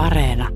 [0.00, 0.48] Areena.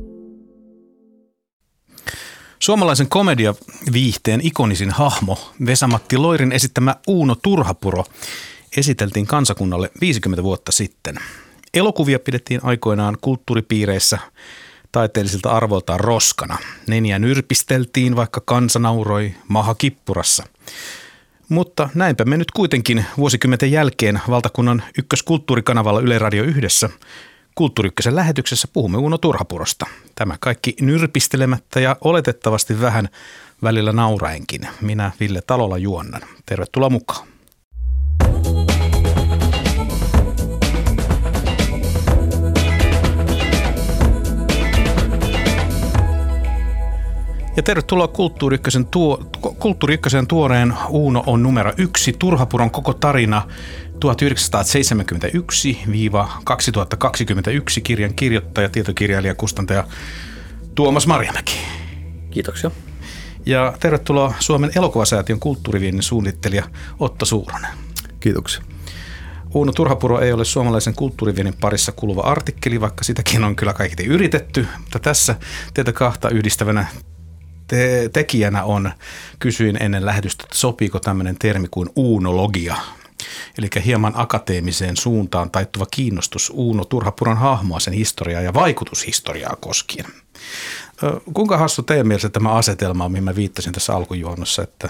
[2.59, 8.05] Suomalaisen komediaviihteen ikonisin hahmo Vesamatti Loirin esittämä Uuno Turhapuro
[8.77, 11.17] esiteltiin kansakunnalle 50 vuotta sitten.
[11.75, 14.19] Elokuvia pidettiin aikoinaan kulttuuripiireissä
[14.93, 16.59] taiteellisilta arvoltaan roskana.
[16.87, 20.45] Neniä nyrpisteltiin, vaikka kansa nauroi maha kippurassa.
[21.49, 26.91] Mutta näinpä me nyt kuitenkin vuosikymmenten jälkeen valtakunnan ykköskulttuurikanavalla Yle Radio yhdessä
[27.55, 29.87] Kulttuuri lähetyksessä puhumme Uno Turhapurosta.
[30.15, 33.09] Tämä kaikki nyrpistelemättä ja oletettavasti vähän
[33.63, 34.61] välillä nauraenkin.
[34.81, 36.21] Minä Ville Talola juonnan.
[36.47, 37.27] Tervetuloa mukaan.
[47.57, 49.25] Ja tervetuloa Kulttuuri Ykkösen, tuo,
[49.95, 52.13] Ykkösen tuoreen Uuno on numero yksi.
[52.19, 53.43] Turhapuron koko tarina
[53.95, 53.99] 1971-2021
[57.83, 59.85] kirjan kirjoittaja, tietokirjailija, kustantaja
[60.75, 61.59] Tuomas Marjamäki.
[62.31, 62.71] Kiitoksia.
[63.47, 66.65] Ja tervetuloa Suomen elokuvasäätiön kulttuuriviennin suunnittelija
[67.01, 67.71] Otto Suuronen.
[68.21, 68.63] Kiitoksia.
[69.55, 74.67] Uuno Turhapuro ei ole suomalaisen kulttuuriviennin parissa kuluva artikkeli, vaikka sitäkin on kyllä kaikki yritetty.
[74.79, 75.35] Mutta tässä
[75.75, 76.87] tietä kahta yhdistävänä
[77.67, 78.93] te- tekijänä on,
[79.39, 82.77] kysyin ennen lähetystä, että sopiiko tämmöinen termi kuin uunologia.
[83.59, 90.07] Eli hieman akateemiseen suuntaan taittuva kiinnostus Uuno Turhapuron hahmoa, sen historiaa ja vaikutushistoriaa koskien.
[91.35, 94.89] Kuinka hassu teidän mielestä tämä asetelma on, mihin mä viittasin tässä alkujuonnossa, että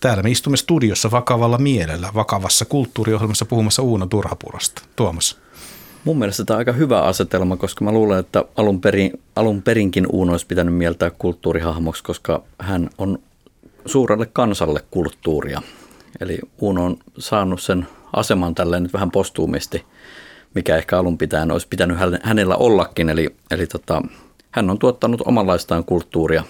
[0.00, 4.82] täällä me istumme studiossa vakavalla mielellä, vakavassa kulttuuriohjelmassa puhumassa Uuno Turhapurosta.
[4.96, 5.38] Tuomas.
[6.04, 10.06] Mun mielestä tämä on aika hyvä asetelma, koska mä luulen, että alun, perin, alun perinkin
[10.12, 13.18] Uuno olisi pitänyt mieltää kulttuurihahmoksi, koska hän on
[13.86, 15.62] suurelle kansalle kulttuuria.
[16.20, 19.84] Eli Uuno on saanut sen aseman tälleen nyt vähän postuumisti,
[20.54, 23.08] mikä ehkä alun pitäen olisi pitänyt hänellä ollakin.
[23.08, 24.02] Eli, eli tota,
[24.50, 26.44] hän on tuottanut omanlaistaan kulttuuria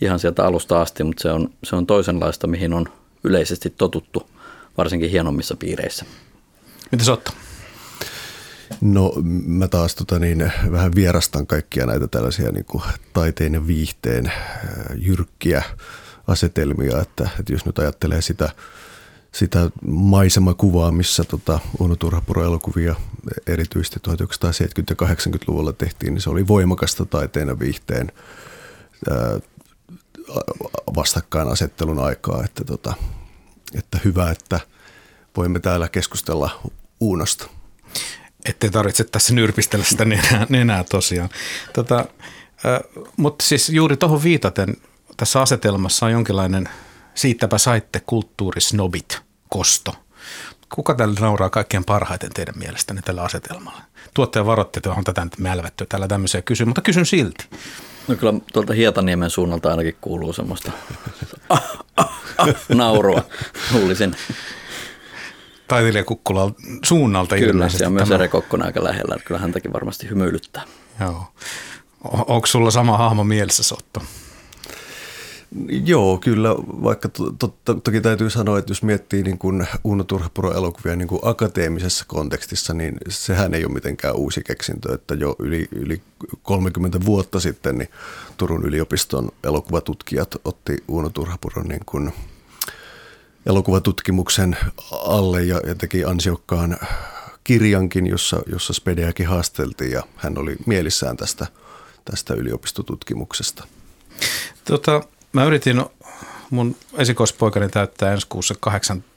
[0.00, 2.88] ihan sieltä alusta asti, mutta se on, se on toisenlaista, mihin on
[3.24, 4.30] yleisesti totuttu,
[4.76, 6.04] varsinkin hienommissa piireissä.
[6.92, 7.34] Mitä sä ottaa?
[8.80, 9.12] No
[9.46, 14.32] mä taas tota niin, vähän vierastan kaikkia näitä tällaisia niin kuin taiteen ja viihteen
[14.94, 15.62] jyrkkiä
[16.26, 18.48] asetelmia, että, että jos nyt ajattelee sitä,
[19.36, 22.94] sitä maisemakuvaa, missä tota Uno Turhapuro elokuvia
[23.46, 24.12] erityisesti 1970-
[25.00, 28.12] ja 80-luvulla tehtiin, niin se oli voimakasta taiteen viihteen
[29.10, 29.42] äh,
[30.96, 32.94] vastakkainasettelun aikaa, että, tota,
[33.74, 34.60] että hyvä, että
[35.36, 36.60] voimme täällä keskustella
[37.00, 37.46] Uunosta.
[38.44, 41.28] Ettei tarvitse tässä nyrpistellä sitä nenää, nenää tosiaan.
[41.72, 44.76] Tota, äh, mutta siis juuri tuohon viitaten
[45.16, 46.68] tässä asetelmassa on jonkinlainen
[47.14, 49.94] siitäpä saitte kulttuurisnobit kosto.
[50.74, 53.82] Kuka tällä nauraa kaikkein parhaiten teidän mielestänne tällä asetelmalla?
[54.14, 57.46] Tuottaja varoitti, että on tätä nyt mälvätty täällä tämmöisiä kysyä, mutta kysyn silti.
[58.08, 60.72] No kyllä tuolta Hietaniemen suunnalta ainakin kuuluu semmoista
[61.48, 63.22] ah, ah, ah, naurua,
[63.72, 64.16] luulisin
[65.68, 67.84] taiteilija Kukkulan suunnalta Kyllä, ilmeisesti.
[67.84, 69.16] ja myös Ere Kokkonen aika lähellä.
[69.24, 70.62] Kyllä häntäkin varmasti hymyilyttää.
[71.00, 71.32] Joo.
[72.04, 74.02] Onko sulla sama hahmo mielessä, Sotto?
[75.84, 80.04] Joo, kyllä, vaikka to, to, to, toki täytyy sanoa, että jos miettii niin kuin Uno
[80.04, 85.36] Turhapuro elokuvia niin kuin akateemisessa kontekstissa, niin sehän ei ole mitenkään uusi keksintö, että jo
[85.38, 86.02] yli, yli
[86.42, 87.88] 30 vuotta sitten niin
[88.36, 92.12] Turun yliopiston elokuvatutkijat otti Uno Turhapuron niin kuin
[93.46, 94.56] elokuvatutkimuksen
[94.90, 96.76] alle ja, ja teki ansiokkaan
[97.44, 101.46] kirjankin, jossa, jossa Spedeäkin haasteltiin ja hän oli mielissään tästä,
[102.04, 103.66] tästä yliopistotutkimuksesta.
[104.64, 105.84] Tota, mä yritin,
[106.50, 109.15] mun esikoispoikani täyttää ensi kuussa 18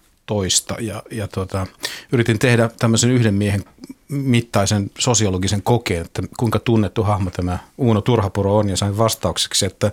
[0.79, 1.67] ja, ja tota,
[2.11, 3.63] yritin tehdä tämmöisen yhden miehen
[4.09, 9.91] mittaisen sosiologisen kokeen, että kuinka tunnettu hahmo tämä Uuno Turhapuro on, ja sain vastaukseksi, että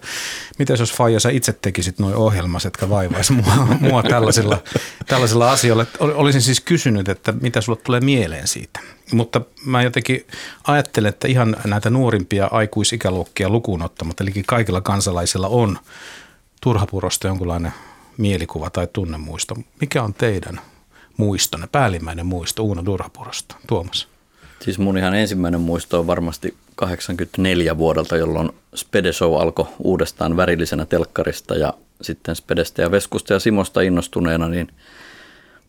[0.59, 3.55] miten jos Faija sä itse tekisit noin ohjelmat, jotka vaivaisi mua,
[3.91, 4.63] mua tällaisilla,
[5.07, 5.87] tällaisilla asioilla.
[6.01, 8.81] Olisin siis kysynyt, että mitä sulle tulee mieleen siitä.
[9.13, 10.27] Mutta mä jotenkin
[10.67, 15.79] ajattelen, että ihan näitä nuorimpia aikuisikäluokkia lukuun ottamatta, eli kaikilla kansalaisilla on
[16.61, 17.73] Turhapurosta jonkunlainen
[18.19, 19.55] mielikuva tai tunnemuisto.
[19.81, 20.61] Mikä on teidän
[21.17, 23.57] muistonne, päällimmäinen muisto Uuno Turhapurosta?
[23.67, 24.09] Tuomas.
[24.61, 30.87] Siis mun ihan ensimmäinen muisto on varmasti 84 vuodelta, jolloin Spede Show alkoi uudestaan värillisenä
[30.87, 34.69] telkkarista ja sitten Spedestä ja Veskusta ja Simosta innostuneena, niin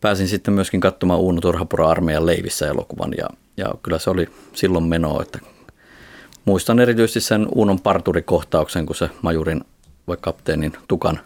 [0.00, 4.84] pääsin sitten myöskin katsomaan Uuno Turhapuro armeijan leivissä elokuvan ja, ja kyllä se oli silloin
[4.84, 5.38] menoa, että
[6.44, 9.64] muistan erityisesti sen Uunon parturikohtauksen, kun se majurin
[10.08, 11.20] vai kapteenin tukan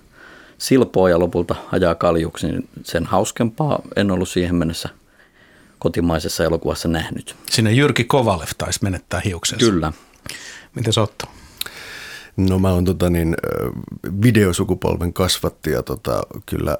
[0.62, 4.88] silpoa ja lopulta ajaa kaljuksi, niin sen hauskempaa en ollut siihen mennessä
[5.78, 7.36] kotimaisessa elokuvassa nähnyt.
[7.50, 9.66] Sinne Jyrki Kovalev taisi menettää hiuksensa.
[9.66, 9.92] Kyllä,
[10.74, 11.26] Miten Otto?
[12.36, 13.36] No mä oon tota niin,
[14.22, 16.78] videosukupolven kasvattaja, tota, kyllä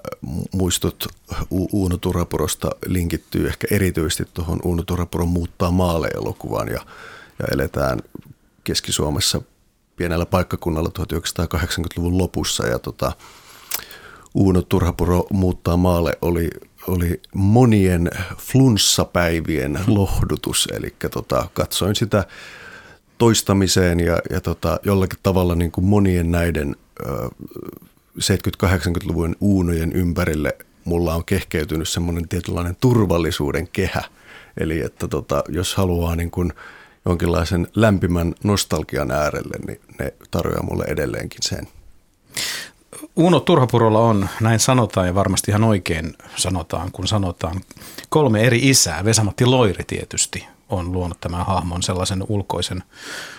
[0.53, 1.07] muistot
[1.51, 6.81] Uuno Turapurosta linkittyy ehkä erityisesti tuohon Uuno Turapuron muuttaa maalle elokuvaan ja,
[7.39, 7.99] ja eletään
[8.65, 9.43] Keski-Suomessa
[9.97, 13.13] pienellä paikkakunnalla 1980-luvun lopussa ja tota,
[14.35, 16.51] Uuno Turhapuro muuttaa maalle oli,
[16.89, 22.25] oli monien flunssapäivien lohdutus, eli tota, katsoin sitä
[23.19, 27.29] toistamiseen ja, ja tota, jollakin tavalla niin kuin monien näiden ö,
[28.19, 34.03] 70-80-luvun uunojen ympärille mulla on kehkeytynyt semmoinen tietynlainen turvallisuuden kehä.
[34.61, 36.53] Eli että tota, jos haluaa niin kuin
[37.05, 41.69] jonkinlaisen lämpimän nostalgian äärelle, niin ne tarjoaa mulle edelleenkin sen.
[43.17, 47.61] Uno Turhapurolla on, näin sanotaan ja varmasti ihan oikein sanotaan, kun sanotaan,
[48.09, 49.05] kolme eri isää.
[49.05, 52.83] Vesamatti Loiri tietysti on luonut tämän hahmon sellaisen ulkoisen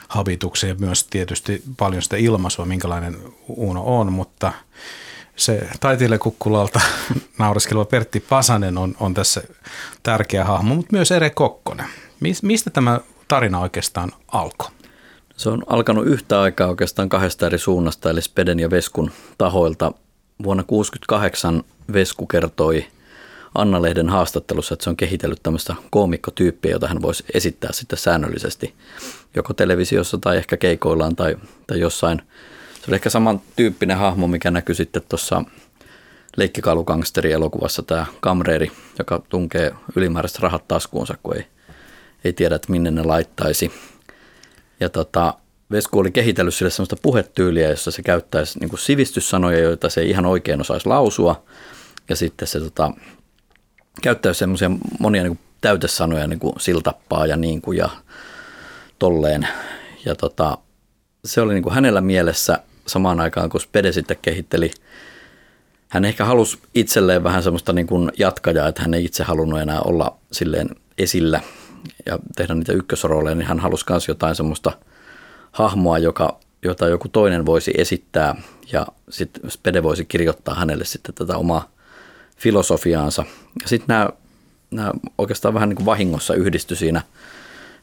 [0.07, 3.17] habituksen ja myös tietysti paljon sitä ilmaisua, minkälainen
[3.47, 4.53] Uno on, mutta
[5.35, 6.81] se taiteilijekukkulalta
[7.39, 9.43] naureskeleva Pertti Pasanen on, on tässä
[10.03, 11.85] tärkeä hahmo, mutta myös Ere Kokkonen.
[12.41, 14.71] Mistä tämä tarina oikeastaan alkoi?
[15.37, 19.91] Se on alkanut yhtä aikaa oikeastaan kahdesta eri suunnasta, eli Speden ja Veskun tahoilta.
[20.43, 21.63] Vuonna 1968
[21.93, 22.85] Vesku kertoi
[23.55, 28.73] Anna-lehden haastattelussa, että se on kehitellyt tämmöistä koomikkotyyppiä, jota hän voisi esittää sitten säännöllisesti,
[29.35, 31.37] joko televisiossa tai ehkä keikoillaan tai,
[31.67, 32.21] tai jossain.
[32.73, 35.43] Se oli ehkä samantyyppinen hahmo, mikä näkyy sitten tuossa
[36.37, 41.45] leikkikaulukangsteri-elokuvassa tämä kamreeri, joka tunkee ylimääräiset rahat taskuunsa, kun ei,
[42.23, 43.71] ei tiedä, että minne ne laittaisi.
[44.83, 45.33] Ja tota,
[45.71, 50.25] Vesku oli kehitellyt sille sellaista puhetyyliä, jossa se käyttäisi niin sivistyssanoja, joita se ei ihan
[50.25, 51.43] oikein osaisi lausua.
[52.09, 52.91] Ja sitten se tota,
[54.01, 57.89] käyttäisi semmoisia monia niin täytesanoja, niin kuin siltappaa ja niin kuin ja
[58.99, 59.47] tolleen.
[60.05, 60.57] Ja tota,
[61.25, 64.71] se oli niin kuin hänellä mielessä samaan aikaan, kun Spede sitten kehitteli
[65.89, 69.81] hän ehkä halusi itselleen vähän semmoista niin kuin jatkajaa, että hän ei itse halunnut enää
[69.81, 71.41] olla silleen esillä
[72.05, 74.71] ja tehdä niitä ykkösrooleja, niin hän halusi myös jotain semmoista
[75.51, 78.35] hahmoa, joka, jota joku toinen voisi esittää
[78.71, 81.69] ja sitten Spede voisi kirjoittaa hänelle sitten tätä omaa
[82.37, 83.25] filosofiaansa.
[83.61, 84.09] Ja sitten nämä,
[84.71, 87.01] nämä oikeastaan vähän niin kuin vahingossa yhdistyi siinä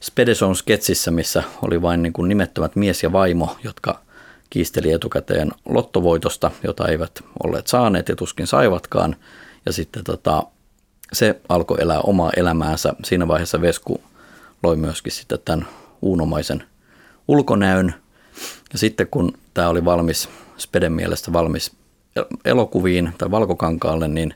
[0.00, 4.00] Spedeson sketsissä, missä oli vain niin kuin nimettömät mies ja vaimo, jotka
[4.50, 9.17] kiisteli etukäteen lottovoitosta, jota eivät olleet saaneet ja tuskin saivatkaan.
[9.67, 10.43] Ja sitten tota,
[11.12, 12.95] se alkoi elää omaa elämäänsä.
[13.05, 14.01] Siinä vaiheessa Vesku
[14.62, 15.67] loi myöskin sitten tämän
[16.03, 16.62] uunomaisen
[17.29, 17.95] ulkonäön.
[18.73, 20.29] Ja sitten kun tämä oli valmis,
[20.59, 21.73] Speden mielestä valmis
[22.45, 24.35] elokuviin tai valkokankaalle, niin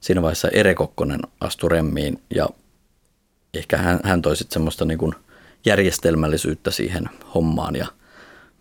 [0.00, 2.48] siinä vaiheessa Ere Kokkonen astui remmiin ja
[3.54, 5.14] ehkä hän, hän toi sitten semmoista niin kuin
[5.66, 7.86] järjestelmällisyyttä siihen hommaan ja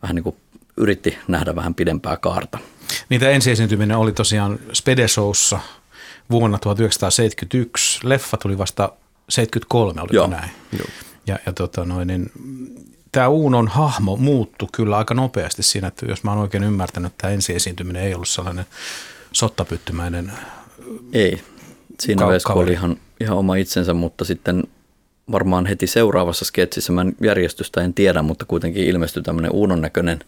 [0.01, 0.35] vähän niin kuin
[0.77, 2.57] yritti nähdä vähän pidempää kaarta.
[3.09, 5.59] Niitä ensiesiintyminen oli tosiaan Spedeshowssa
[6.31, 7.99] vuonna 1971.
[8.03, 8.93] Leffa tuli vasta
[9.29, 10.27] 73, oliko Joo.
[10.27, 10.51] näin?
[10.77, 10.87] Joo.
[11.27, 12.31] Ja, ja tota noin, niin,
[13.11, 17.21] tämä Uunon hahmo muuttui kyllä aika nopeasti siinä, että jos mä oon oikein ymmärtänyt, että
[17.21, 18.65] tämä ensiesiintyminen ei ollut sellainen
[19.31, 20.31] sottapyttymäinen
[21.13, 21.43] Ei,
[21.99, 24.63] siinä Vesku oli ihan, ihan oma itsensä, mutta sitten
[25.31, 30.19] varmaan heti seuraavassa sketsissä, mä järjestystä en tiedä, mutta kuitenkin ilmestyi tämmöinen Uunon näköinen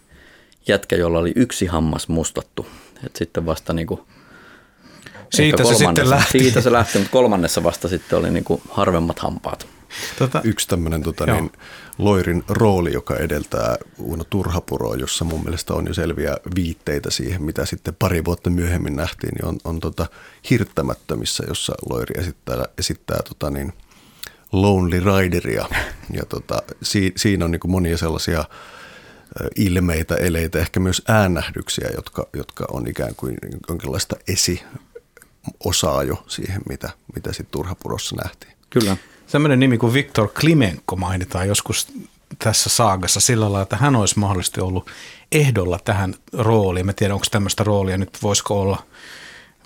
[0.68, 2.66] jätkä, jolla oli yksi hammas mustattu.
[3.06, 4.00] Et sitten vasta niin kuin
[5.30, 6.38] siitä se sitten lähti.
[6.38, 9.66] Siitä se lähti, mutta kolmannessa vasta sitten oli niin kuin harvemmat hampaat.
[10.18, 11.52] Tota, Yksi tämmöinen tota, niin,
[11.98, 17.66] Loirin rooli, joka edeltää Uuno Turhapuroa, jossa mun mielestä on jo selviä viitteitä siihen, mitä
[17.66, 20.06] sitten pari vuotta myöhemmin nähtiin, niin on, on tota,
[20.50, 23.72] Hirttämättömissä, jossa Loiri esittää, esittää tota, niin,
[24.52, 25.68] Lonely Rideria.
[26.12, 28.44] Ja tota, si, siinä on niin kuin monia sellaisia
[29.56, 33.36] ilmeitä, eleitä, ehkä myös äänähdyksiä, jotka, jotka on ikään kuin
[33.68, 34.16] jonkinlaista
[35.60, 38.52] esiosaa jo siihen, mitä, mitä sitten Turhapurossa nähtiin.
[38.70, 38.96] Kyllä.
[39.26, 41.88] Sellainen nimi kuin Viktor Klimenko mainitaan joskus
[42.38, 44.90] tässä saagassa sillä lailla, että hän olisi mahdollisesti ollut
[45.32, 46.86] ehdolla tähän rooliin.
[46.86, 48.82] Mä tiedän, onko tämmöistä roolia nyt, voisiko olla,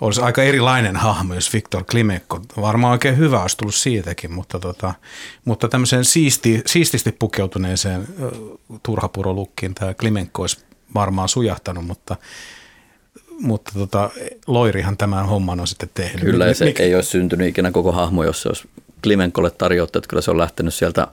[0.01, 4.93] olisi aika erilainen hahmo, jos Viktor Klimenko, varmaan oikein hyvä olisi tullut siitäkin, mutta, tota,
[5.45, 8.07] mutta tämmöiseen siisti, siististi pukeutuneeseen
[8.83, 12.15] turhapurolukkiin tämä Klimenko olisi varmaan sujahtanut, mutta
[13.41, 14.09] mutta tota,
[14.47, 16.21] Loirihan tämän homman on sitten tehnyt.
[16.21, 16.79] Kyllä, ja se Mik...
[16.79, 18.69] ei olisi syntynyt ikinä koko hahmo, jos se olisi
[19.03, 21.07] Klimenkolle tarjottu, että kyllä se on lähtenyt sieltä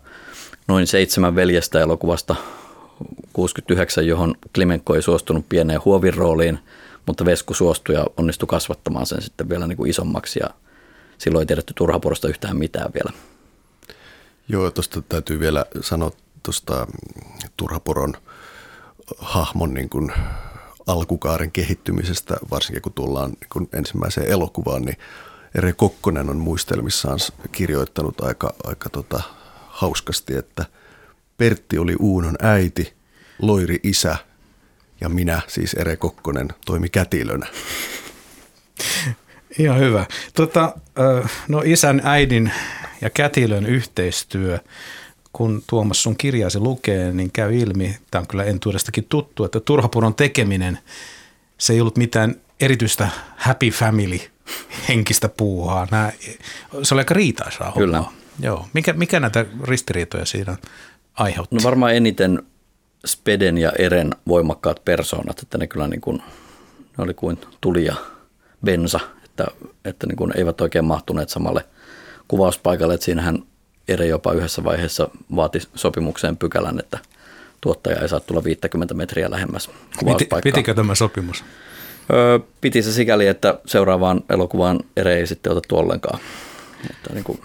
[0.68, 2.37] noin seitsemän veljestä elokuvasta
[3.32, 6.58] 69, johon Klimenko ei suostunut pieneen huovin rooliin,
[7.06, 10.50] mutta Vesku suostui ja onnistui kasvattamaan sen sitten vielä niin kuin isommaksi ja
[11.18, 13.12] silloin ei tiedetty turhapuorosta yhtään mitään vielä.
[14.49, 16.11] Joo, tuosta täytyy vielä sanoa
[16.42, 16.87] tuosta
[17.56, 18.14] Turhaporon
[19.18, 20.12] hahmon niin kuin
[20.88, 24.97] alkukaaren kehittymisestä, varsinkin kun tullaan niin kuin ensimmäiseen elokuvaan, niin
[25.54, 27.18] Ere Kokkonen on muistelmissaan
[27.52, 29.23] kirjoittanut aika, aika tota,
[29.68, 30.64] hauskasti, että
[31.37, 32.92] Pertti oli Uunon äiti,
[33.38, 34.16] Loiri isä
[35.00, 37.47] ja minä, siis Ere Kokkonen, toimi kätilönä.
[39.59, 40.07] Ihan hyvä.
[40.35, 40.75] Tota,
[41.49, 42.52] no isän, äidin
[43.00, 44.59] ja kätilön yhteistyö,
[45.32, 50.14] kun Tuomas sun kirjaasi lukee, niin käy ilmi, tämä on kyllä entuudestakin tuttu, että Turhapuron
[50.14, 50.78] tekeminen,
[51.58, 54.18] se ei ollut mitään erityistä happy family
[54.88, 55.88] henkistä puuhaa.
[55.90, 56.12] Nämä,
[56.82, 58.04] se oli aika riitaisaa Kyllä.
[58.40, 58.66] Joo.
[58.73, 60.56] Mikä, mikä näitä ristiriitoja siinä
[61.14, 61.56] aiheutti?
[61.56, 62.42] No varmaan eniten
[63.06, 66.23] Speden ja Eren voimakkaat persoonat, että ne kyllä niin kuin,
[66.78, 67.94] ne oli kuin tuli ja
[68.64, 69.47] bensa, että,
[69.85, 71.64] että niin kuin eivät oikein mahtuneet samalle
[72.28, 73.42] kuvauspaikalle, että siinähän
[73.88, 76.99] Ere jopa yhdessä vaiheessa vaati sopimukseen pykälän, että
[77.61, 80.40] tuottaja ei saa tulla 50 metriä lähemmäs kuvauspaikkaa.
[80.42, 81.45] Pitikö tämä sopimus?
[82.12, 86.18] Öö, piti se sikäli, että seuraavaan elokuvaan Ere ei sitten otettu ollenkaan.
[86.88, 87.40] Mutta niin kuin,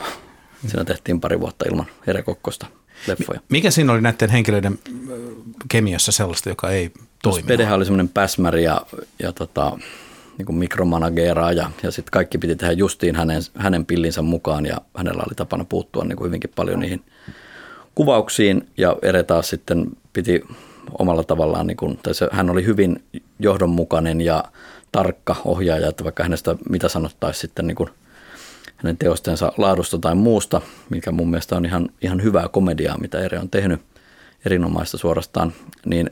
[0.67, 2.67] siinä tehtiin pari vuotta ilman Ere Kokkosta
[3.07, 3.39] leffoja.
[3.49, 4.79] Mikä siinä oli näiden henkilöiden
[5.69, 6.91] kemiassa sellaista, joka ei
[7.23, 7.43] toimi?
[7.43, 8.81] Spedehän oli semmoinen päsmäri ja,
[9.19, 9.77] ja tota,
[10.37, 15.23] niin kuin mikromanageeraaja ja sitten kaikki piti tehdä justiin hänen, hänen pillinsä mukaan ja hänellä
[15.27, 17.03] oli tapana puuttua niin kuin hyvinkin paljon niihin
[17.95, 20.43] kuvauksiin ja Ere taas sitten piti
[20.99, 23.03] omalla tavallaan, niin kuin, tai se, hän oli hyvin
[23.39, 24.43] johdonmukainen ja
[24.91, 27.89] tarkka ohjaaja, että vaikka hänestä mitä sanottaisiin sitten niin kuin
[28.77, 33.39] hänen teostensa laadusta tai muusta, mikä mun mielestä on ihan, ihan hyvää komediaa, mitä Ere
[33.39, 33.81] on tehnyt,
[34.45, 35.53] erinomaista suorastaan,
[35.85, 36.11] niin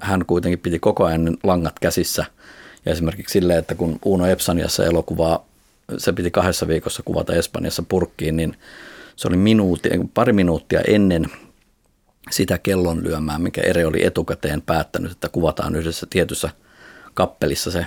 [0.00, 2.24] hän kuitenkin piti koko ajan langat käsissä.
[2.86, 5.46] Ja esimerkiksi silleen, että kun Uno Epsaniassa elokuvaa,
[5.98, 8.56] se piti kahdessa viikossa kuvata Espanjassa purkkiin, niin
[9.16, 11.26] se oli minuutti, pari minuuttia ennen
[12.30, 16.50] sitä kellon lyömään, mikä Ere oli etukäteen päättänyt, että kuvataan yhdessä tietyssä
[17.14, 17.86] kappelissa se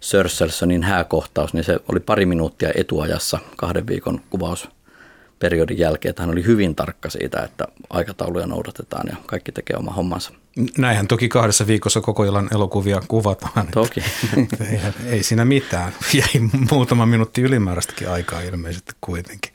[0.00, 6.44] Sörselsonin hääkohtaus, niin se oli pari minuuttia etuajassa kahden viikon kuvausperiodin jälkeen, että hän oli
[6.44, 10.32] hyvin tarkka siitä, että aikatauluja noudatetaan ja kaikki tekee oma hommansa.
[10.78, 13.66] Näinhän toki kahdessa viikossa koko illan elokuvia kuvataan.
[13.66, 14.00] Toki.
[14.70, 15.92] ei, ei siinä mitään.
[16.14, 19.52] Jäi muutama minuutti ylimääräistäkin aikaa ilmeisesti kuitenkin.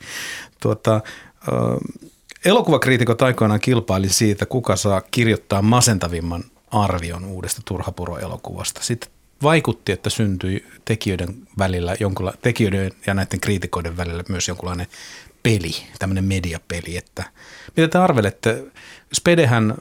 [0.60, 1.00] Tuota,
[2.44, 8.82] elokuvakriitikot aikoinaan kilpaili siitä, kuka saa kirjoittaa masentavimman arvion uudesta Turhapuro-elokuvasta.
[8.82, 9.10] Sitten
[9.42, 14.86] vaikutti, että syntyi tekijöiden välillä, jonkunla, tekijöiden ja näiden kriitikoiden välillä myös jonkunlainen
[15.42, 16.96] peli, tämmöinen mediapeli.
[16.96, 17.24] Että,
[17.76, 18.64] mitä te arvelette?
[19.14, 19.74] Spedehän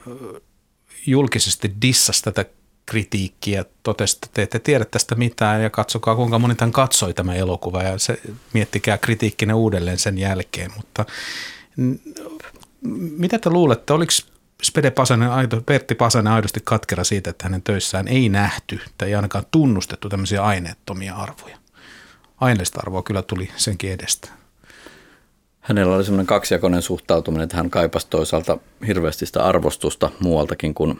[1.07, 2.45] julkisesti dissasi tätä
[2.85, 7.35] kritiikkiä, totesi, että te ette tiedä tästä mitään ja katsokaa kuinka moni tämän katsoi tämä
[7.35, 8.21] elokuva ja se,
[8.53, 11.05] miettikää kritiikkinen uudelleen sen jälkeen, mutta
[13.17, 14.11] mitä te luulette, oliko
[14.63, 19.15] Spede Pasanen, aito, Pertti Pasanen aidosti katkera siitä, että hänen töissään ei nähty tai ei
[19.15, 21.57] ainakaan tunnustettu tämmöisiä aineettomia arvoja.
[22.37, 24.29] Aineesta arvoa kyllä tuli senkin edestä.
[25.65, 28.57] Hänellä oli semmoinen kaksijakoinen suhtautuminen, että hän kaipasi toisaalta
[28.87, 30.99] hirveästi sitä arvostusta muualtakin kuin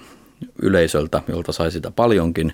[0.61, 2.53] yleisöltä, jolta sai sitä paljonkin.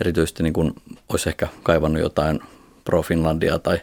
[0.00, 0.72] Erityisesti niin kuin
[1.08, 2.40] olisi ehkä kaivannut jotain
[2.84, 3.80] Pro Finlandia tai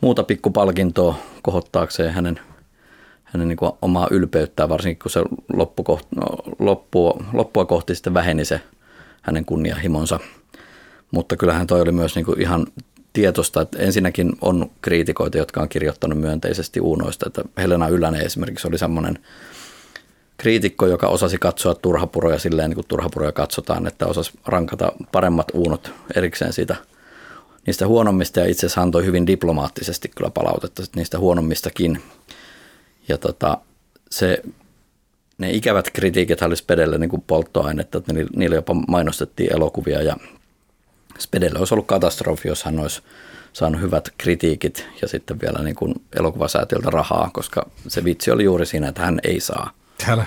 [0.00, 2.40] muuta pikkupalkintoa kohottaakseen hänen
[3.24, 6.26] hänen niin kuin omaa ylpeyttään, varsinkin kun se loppukoht, no,
[6.58, 8.60] loppua, loppua kohti sitten väheni se
[9.22, 10.20] hänen kunnianhimonsa.
[11.10, 12.66] Mutta kyllähän toi oli myös niin kuin ihan
[13.12, 18.78] tietosta, että ensinnäkin on kriitikoita, jotka on kirjoittanut myönteisesti uunoista, että Helena Ylänen esimerkiksi oli
[18.78, 19.18] semmoinen
[20.36, 25.92] kriitikko, joka osasi katsoa turhapuroja silleen, niin kuin turhapuroja katsotaan, että osasi rankata paremmat uunot
[26.16, 26.76] erikseen siitä
[27.66, 32.02] niistä huonommista ja itse asiassa antoi hyvin diplomaattisesti kyllä palautetta niistä huonommistakin.
[33.08, 33.58] Ja tota,
[34.10, 34.42] se,
[35.38, 40.16] ne ikävät kritiikit oli Spedelle niin polttoainetta, että niillä jopa mainostettiin elokuvia ja
[41.22, 43.02] Spedelle olisi ollut katastrofi, jos hän olisi
[43.52, 48.66] saanut hyvät kritiikit ja sitten vielä niin kuin elokuvasäätiöltä rahaa, koska se vitsi oli juuri
[48.66, 49.70] siinä, että hän ei saa.
[50.06, 50.24] Täällä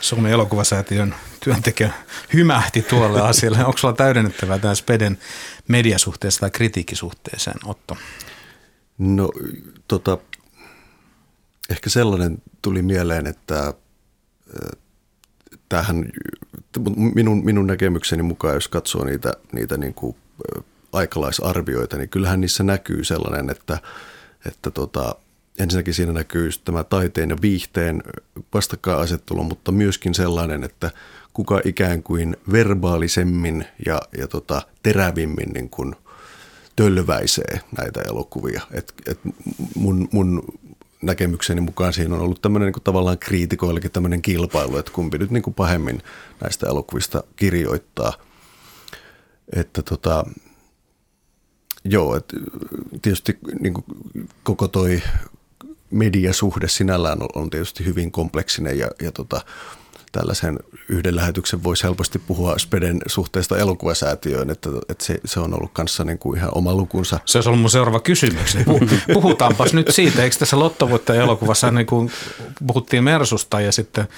[0.00, 1.92] Suomen elokuvasäätiön työntekijä
[2.34, 3.64] hymähti tuolle asialle.
[3.64, 5.18] Onko sulla täydennettävää tämä Speden
[5.68, 7.96] mediasuhteessa tai kritiikkisuhteeseen, Otto?
[8.98, 9.30] No
[9.88, 10.18] tota,
[11.70, 13.74] ehkä sellainen tuli mieleen, että
[15.68, 16.06] tähän
[17.14, 20.16] minun, minun näkemykseni mukaan, jos katsoo niitä, niitä niin kuin
[20.96, 23.78] aikalaisarvioita, niin kyllähän niissä näkyy sellainen, että,
[24.46, 25.14] että tota,
[25.58, 28.02] ensinnäkin siinä näkyy tämä taiteen ja viihteen
[28.54, 30.90] vastakkainasettelu, mutta myöskin sellainen, että
[31.32, 35.96] kuka ikään kuin verbaalisemmin ja, ja tota, terävimmin niin kuin
[36.76, 38.62] tölväisee näitä elokuvia.
[38.72, 39.18] Et, et
[39.74, 40.42] mun, mun
[41.02, 45.42] näkemykseni mukaan siinä on ollut tämmöinen niin tavallaan kriitikoillekin tämmöinen kilpailu, että kumpi nyt niin
[45.42, 46.02] kuin pahemmin
[46.40, 48.12] näistä elokuvista kirjoittaa.
[49.52, 50.24] Että tota,
[51.90, 52.36] joo, että
[53.02, 53.84] tietysti niin kuin
[54.42, 55.02] koko toi
[55.90, 59.40] mediasuhde sinällään on, on tietysti hyvin kompleksinen ja, ja tota,
[60.12, 65.70] tällaisen yhden lähetyksen voisi helposti puhua Speden suhteesta elokuvasäätiöön, että, että se, se on ollut
[65.72, 67.20] kanssa niin kuin ihan oma lukunsa.
[67.24, 68.58] Se olisi ollut mun seuraava kysymys.
[69.12, 72.10] Puhutaanpas nyt siitä, eikö tässä Lottovuotta elokuvassa niin kuin
[72.66, 74.08] puhuttiin Mersusta ja sitten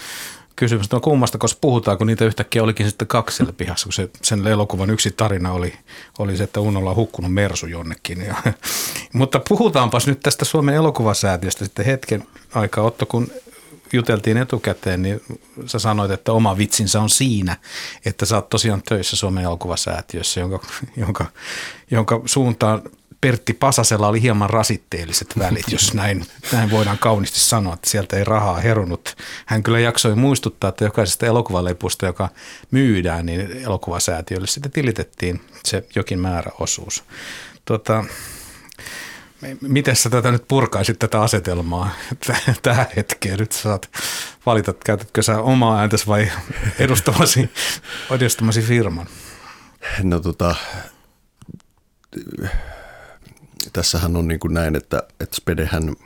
[0.58, 4.10] kysymys, no kummasta, koska puhutaan, kun niitä yhtäkkiä olikin sitten kaksi siellä pihassa, kun se,
[4.22, 5.72] sen elokuvan yksi tarina oli,
[6.18, 8.20] oli se, että Unolla on hukkunut Mersu jonnekin.
[8.20, 8.34] Ja,
[9.12, 13.30] mutta puhutaanpas nyt tästä Suomen elokuvasäätiöstä sitten hetken aikaa, Otto, kun
[13.92, 15.20] juteltiin etukäteen, niin
[15.66, 17.56] sä sanoit, että oma vitsinsä on siinä,
[18.04, 20.60] että sä oot tosiaan töissä Suomen elokuvasäätiössä, jonka,
[20.96, 21.26] jonka,
[21.90, 22.82] jonka suuntaan
[23.20, 28.24] Pertti Pasasella oli hieman rasitteelliset välit, jos näin, näin voidaan kauniisti sanoa, että sieltä ei
[28.24, 29.16] rahaa herunut.
[29.46, 32.28] Hän kyllä jaksoi muistuttaa, että jokaisesta elokuvalepusta, joka
[32.70, 37.04] myydään, niin elokuvasäätiölle sitten tilitettiin se jokin määrä osuus.
[37.64, 38.04] Tota,
[39.60, 41.90] Miten sä tätä nyt purkaisit tätä asetelmaa
[42.62, 43.38] tähän hetkeen?
[43.38, 43.90] Nyt sä saat
[44.46, 46.30] valita, käytätkö sä omaa ääntäsi vai
[46.78, 47.50] edustamasi,
[48.10, 49.06] edustamasi firman?
[50.02, 50.54] No tota,
[53.78, 55.96] tässähän on niin kuin näin, että, että Spedehän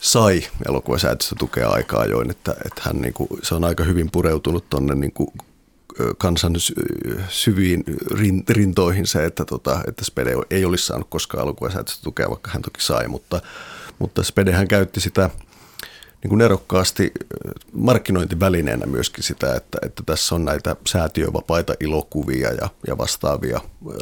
[0.00, 4.70] sai elokuvasäätöstä tukea aika ajoin, että, että hän niin kuin, se on aika hyvin pureutunut
[4.70, 5.12] tuonne niin
[6.18, 6.52] kansan
[7.28, 7.84] syviin
[8.48, 12.82] rintoihin se, että, tota, että Spede ei olisi saanut koskaan elokuvasäätöstä tukea, vaikka hän toki
[12.82, 13.40] sai, mutta,
[13.98, 15.30] mutta Spedehän käytti sitä
[16.22, 17.12] niin kuin nerokkaasti
[17.72, 23.60] markkinointivälineenä myöskin sitä, että, että tässä on näitä säätiövapaita ilokuvia ja, ja vastaavia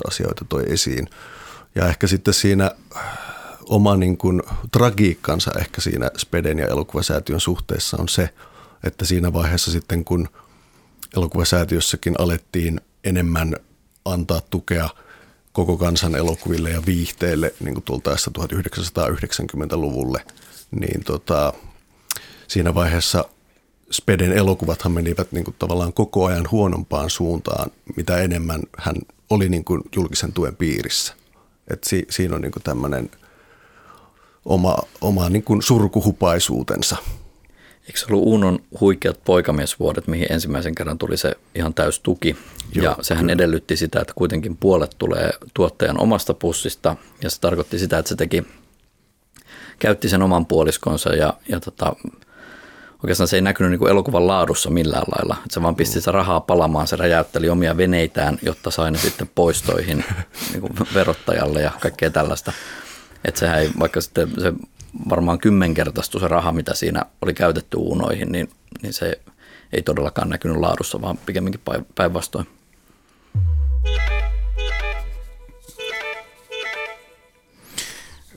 [0.09, 1.09] asioita toi esiin.
[1.75, 2.71] Ja ehkä sitten siinä
[3.65, 8.29] oma niin kuin tragiikkansa ehkä siinä Speden ja elokuvasäätiön suhteessa on se,
[8.85, 10.29] että siinä vaiheessa sitten kun
[11.17, 13.57] elokuvasäätiössäkin alettiin enemmän
[14.05, 14.89] antaa tukea
[15.53, 20.25] koko kansan elokuville ja viihteelle niin kuin tultaessa 1990-luvulle,
[20.71, 21.53] niin tota,
[22.49, 23.25] siinä vaiheessa
[23.93, 28.97] Speden elokuvathan menivät niin kuin tavallaan koko ajan huonompaan suuntaan, mitä enemmän hän
[29.31, 31.20] oli niin kuin julkisen tuen piirissä.
[31.69, 33.11] Et si, siinä on niin kuin tämmöinen
[34.45, 36.97] oma, oma niin kuin surkuhupaisuutensa.
[37.87, 42.37] Eikö se ollut Uunon huikeat poikamiesvuodet, mihin ensimmäisen kerran tuli se ihan täys tuki?
[42.75, 43.33] Joo, ja sehän kyllä.
[43.33, 48.17] edellytti sitä, että kuitenkin puolet tulee tuottajan omasta pussista, ja se tarkoitti sitä, että se
[48.17, 48.45] teki,
[49.79, 51.97] käytti sen oman puoliskonsa, ja, ja tota,
[53.03, 55.37] oikeastaan se ei näkynyt niin kuin elokuvan laadussa millään lailla.
[55.39, 56.03] Että se vaan pisti mm.
[56.03, 60.05] se rahaa palamaan, se räjäytteli omia veneitään, jotta sai ne sitten poistoihin
[60.53, 62.53] niin kuin verottajalle ja kaikkea tällaista.
[63.25, 64.53] Että sehän ei, vaikka sitten se
[65.09, 68.51] varmaan kymmenkertaistui se raha, mitä siinä oli käytetty uunoihin, niin,
[68.83, 69.21] niin se
[69.73, 71.61] ei todellakaan näkynyt laadussa, vaan pikemminkin
[71.95, 72.47] päinvastoin.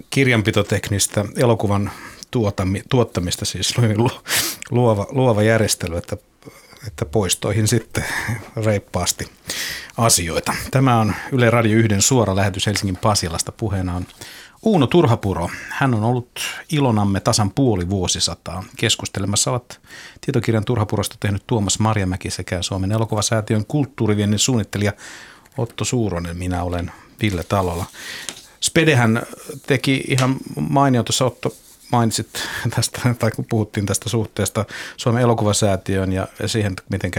[0.10, 1.92] Kirjanpitoteknistä elokuvan
[2.90, 3.74] tuottamista, siis
[4.72, 6.18] luova, luova järjestely, että,
[6.88, 8.06] että poistoihin sitten
[8.66, 9.32] reippaasti
[9.98, 10.56] asioita.
[10.72, 13.52] Tämä on Yle Radio 1 suora lähetys Helsingin Pasilasta.
[13.52, 14.06] Puheena on
[14.64, 15.50] Uuno Turhapuro.
[15.70, 16.30] Hän on ollut
[16.72, 18.64] ilonamme tasan puoli vuosisataa.
[18.78, 19.82] Keskustelemassa ovat
[20.22, 24.94] tietokirjan Turhapurosta tehnyt Tuomas Marjamäki sekä Suomen elokuvasäätiön kulttuuriviennin suunnittelija
[25.58, 26.38] Otto Suuronen.
[26.38, 27.86] Minä olen Ville Talola.
[28.62, 29.22] Spedehän
[29.68, 31.56] teki ihan mainio tuossa Otto
[31.94, 32.30] mainitsit
[32.76, 34.66] tästä, tai kun puhuttiin tästä suhteesta
[34.98, 37.12] Suomen elokuvasäätiön ja siihen, miten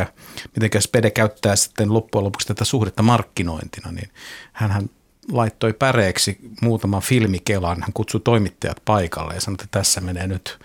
[0.57, 4.11] mitenkä Spede käyttää sitten loppujen lopuksi tätä suhdetta markkinointina, niin
[4.53, 4.91] hän
[5.33, 7.81] laittoi päreeksi muutaman filmikelan.
[7.81, 10.59] Hän kutsui toimittajat paikalle ja sanoi, että tässä menee nyt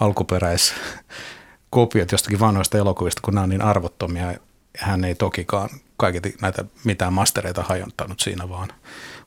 [0.00, 4.34] alkuperäiskopiot jostakin vanhoista elokuvista, kun nämä on niin arvottomia.
[4.78, 8.68] Hän ei tokikaan kaiketi näitä mitään mastereita hajontanut siinä, vaan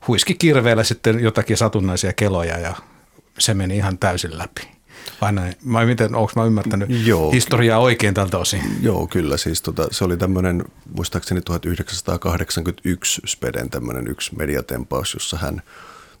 [0.08, 2.74] huiski kirveellä sitten jotakin satunnaisia keloja ja
[3.40, 4.68] se meni ihan täysin läpi.
[5.20, 5.54] Vai näin?
[5.72, 8.62] Vai miten, onko mä ymmärtänyt Joo, historiaa oikein tältä osin?
[8.82, 9.36] Joo, kyllä.
[9.36, 10.64] Siis tota, se oli tämmöinen,
[10.96, 15.62] muistaakseni 1981 Speden tämmöinen yksi mediatempaus, jossa hän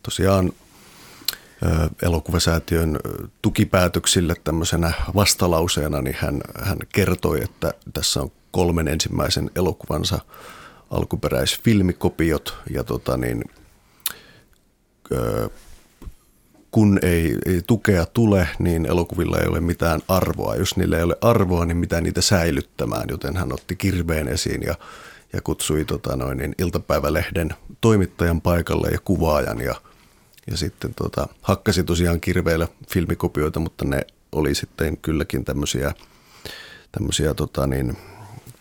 [0.02, 0.52] tosiaan
[2.02, 2.98] elokuvasäätiön
[3.42, 10.18] tukipäätöksille tämmöisenä vastalauseena, niin hän, hän kertoi, että tässä on kolmen ensimmäisen elokuvansa
[10.90, 13.44] alkuperäisfilmikopiot ja tota niin,
[16.70, 20.56] kun ei, ei tukea tule, niin elokuvilla ei ole mitään arvoa.
[20.56, 24.74] Jos niillä ei ole arvoa, niin mitä niitä säilyttämään, joten hän otti kirveen esiin ja,
[25.32, 29.74] ja kutsui tota noin, niin iltapäivälehden toimittajan paikalle ja kuvaajan ja,
[30.50, 35.92] ja sitten tota, hakkasi tosiaan kirveillä filmikopioita, mutta ne oli sitten kylläkin tämmöisiä,
[36.92, 37.96] tämmöisiä tota niin,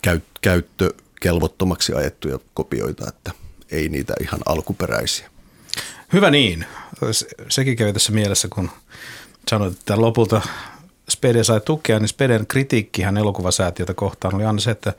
[0.01, 3.31] käyt, käyttökelvottomaksi ajettuja kopioita, että
[3.71, 5.29] ei niitä ihan alkuperäisiä.
[6.13, 6.65] Hyvä niin.
[7.49, 8.69] Sekin kävi tässä mielessä, kun
[9.49, 10.41] sanoit, että lopulta
[11.09, 14.93] Spede sai tukea, niin Speden kritiikkihän elokuvasäätiötä kohtaan oli aina se, että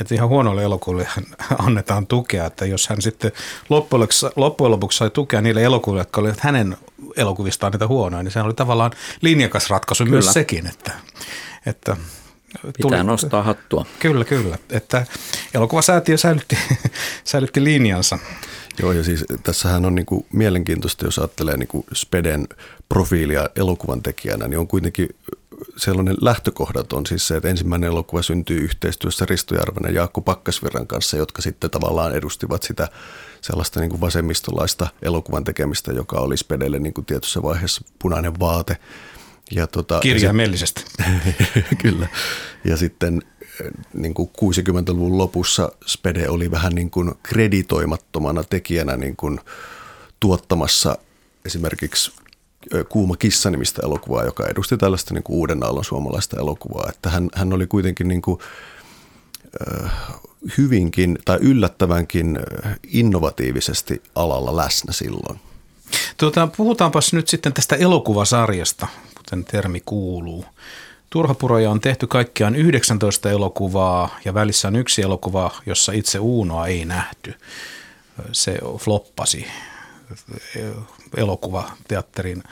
[0.00, 1.08] että ihan huonoille elokuville
[1.66, 3.32] annetaan tukea, että jos hän sitten
[4.36, 6.76] loppujen lopuksi sai tukea niille elokuville, jotka olivat hänen
[7.16, 8.90] elokuvistaan niitä huonoja, niin se oli tavallaan
[9.20, 10.14] linjakas ratkaisu kyllä.
[10.14, 10.92] myös sekin, että,
[11.66, 11.96] että
[12.62, 13.86] Pitää tuli, nostaa hattua.
[13.98, 14.58] Kyllä, kyllä.
[14.70, 15.06] Että
[15.54, 16.58] elokuvasäätiö säilytti,
[17.24, 18.18] säilytti linjansa.
[18.82, 22.48] Joo, ja siis tässähän on niin kuin mielenkiintoista, jos ajattelee niin kuin Speden
[22.88, 25.08] profiilia elokuvan tekijänä, niin on kuitenkin
[25.76, 30.86] sellainen lähtökohdat on siis se, että ensimmäinen elokuva syntyy yhteistyössä Risto Järven ja Jaakko Pakkasvirran
[30.86, 32.88] kanssa, jotka sitten tavallaan edustivat sitä
[33.40, 38.76] sellaista niin kuin vasemmistolaista elokuvan tekemistä, joka oli Spedelle niin kuin tietyssä vaiheessa punainen vaate.
[39.50, 40.84] Ja tota, Kirjaimellisesti.
[41.82, 42.08] kyllä.
[42.64, 43.22] Ja sitten
[43.94, 49.40] niin kuin 60-luvun lopussa Spede oli vähän niin kuin kreditoimattomana tekijänä niin kuin
[50.20, 50.98] tuottamassa
[51.44, 52.12] esimerkiksi
[52.88, 56.88] Kuuma kissa-nimistä elokuvaa, joka edusti tällaista niin kuin uuden aallon suomalaista elokuvaa.
[56.88, 58.40] Että hän, hän oli kuitenkin niin kuin,
[60.58, 62.38] hyvinkin tai yllättävänkin
[62.86, 65.40] innovatiivisesti alalla läsnä silloin.
[66.16, 68.86] Tuota, puhutaanpas nyt sitten tästä elokuvasarjasta,
[69.16, 70.44] kuten termi kuuluu.
[71.10, 76.84] Turhapuroja on tehty kaikkiaan 19 elokuvaa ja välissä on yksi elokuva, jossa itse Uunoa ei
[76.84, 77.34] nähty.
[78.32, 79.46] Se floppasi
[81.16, 82.42] elokuvateatterin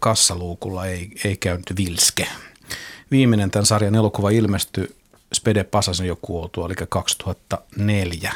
[0.00, 2.28] kassaluukulla, ei, ei käynyt vilske.
[3.10, 4.96] Viimeinen tämän sarjan elokuva ilmestyi
[5.34, 8.32] Spede Pasasen jo kuoltua, eli 2004.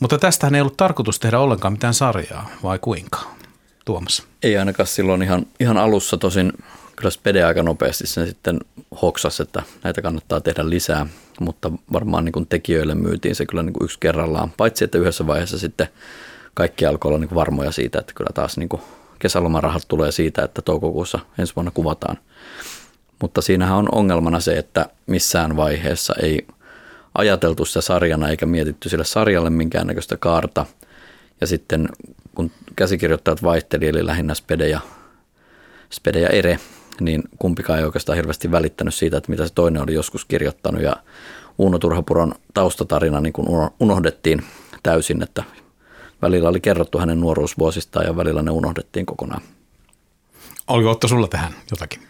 [0.00, 3.20] Mutta tästähän ei ollut tarkoitus tehdä ollenkaan mitään sarjaa, vai kuinka?
[3.84, 4.22] Tuomas.
[4.42, 6.52] Ei ainakaan silloin ihan, ihan alussa tosin
[6.96, 8.60] kyllä Spede aika nopeasti sen sitten
[9.02, 11.06] hoksas, että näitä kannattaa tehdä lisää,
[11.40, 15.26] mutta varmaan niin kuin tekijöille myytiin se kyllä niin kuin yksi kerrallaan, paitsi että yhdessä
[15.26, 15.88] vaiheessa sitten
[16.54, 18.82] kaikki alkoi olla niin kuin varmoja siitä, että kyllä taas niin kuin
[19.18, 22.18] kesälomarahat tulee siitä, että toukokuussa ensi vuonna kuvataan.
[23.22, 26.46] Mutta siinähän on ongelmana se, että missään vaiheessa ei
[27.14, 30.66] ajateltu sitä sarjana eikä mietitty sille sarjalle minkäännäköistä kaarta.
[31.40, 31.88] Ja sitten
[32.34, 34.80] kun käsikirjoittajat vaihteli, eli lähinnä Spede ja,
[35.90, 36.58] Spede ja Ere,
[37.00, 40.82] niin kumpikaan ei oikeastaan hirveästi välittänyt siitä, että mitä se toinen oli joskus kirjoittanut.
[40.82, 40.96] Ja
[41.58, 44.42] Uuno Turhapuron taustatarina niin kuin unohdettiin
[44.82, 45.44] täysin, että
[46.22, 49.42] välillä oli kerrottu hänen nuoruusvuosistaan ja välillä ne unohdettiin kokonaan.
[50.68, 52.00] Oliko Otto sulla tähän jotakin?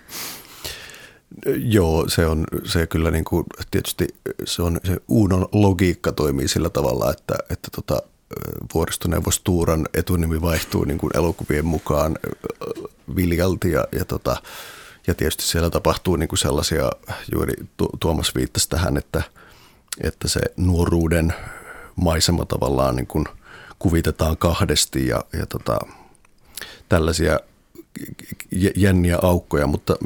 [1.56, 4.06] Joo, se on se kyllä niin kuin, tietysti
[4.44, 8.02] se on se Uunon logiikka toimii sillä tavalla, että, että tota,
[8.74, 12.18] vuoristoneuvos Tuuran etunimi vaihtuu niin kuin elokuvien mukaan
[13.16, 14.36] viljalti ja, ja, tota,
[15.06, 16.90] ja tietysti siellä tapahtuu niin kuin sellaisia,
[17.32, 17.54] juuri
[18.00, 19.22] Tuomas viittasi tähän, että,
[20.00, 21.34] että se nuoruuden
[21.96, 23.24] maisema tavallaan niin kuin
[23.78, 25.78] kuvitetaan kahdesti ja, ja tota,
[26.88, 27.40] tällaisia
[28.76, 29.96] jänniä aukkoja, mutta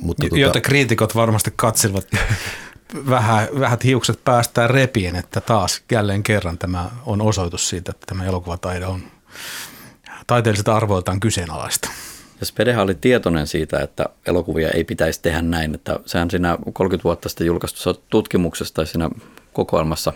[0.00, 0.60] mutta Joita tota...
[0.60, 2.06] kriitikot varmasti katselevat
[3.08, 8.24] vähän, vähän hiukset päästään repien, että taas jälleen kerran tämä on osoitus siitä, että tämä
[8.24, 9.02] elokuvataide on
[10.26, 11.88] taiteellisilta arvoiltaan kyseenalaista.
[12.40, 17.04] Ja Spedeha oli tietoinen siitä, että elokuvia ei pitäisi tehdä näin, että sehän siinä 30
[17.04, 19.10] vuotta sitten julkaistussa tutkimuksessa tai siinä
[19.52, 20.12] kokoelmassa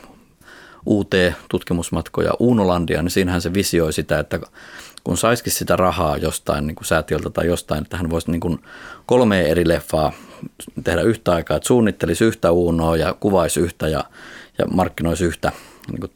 [0.87, 4.41] UT-tutkimusmatkoja Uunolandia, niin siinähän se visioi sitä, että
[5.05, 8.59] kun saisikin sitä rahaa jostain niin kuin säätiöltä tai jostain, että hän voisi niin kuin
[9.07, 10.13] kolme eri leffaa
[10.85, 14.05] tehdä yhtä aikaa, että suunnittelisi yhtä Uunoa ja kuvaisi yhtä ja,
[14.59, 15.53] ja markkinoisi yhtä
[15.91, 16.13] niin kuin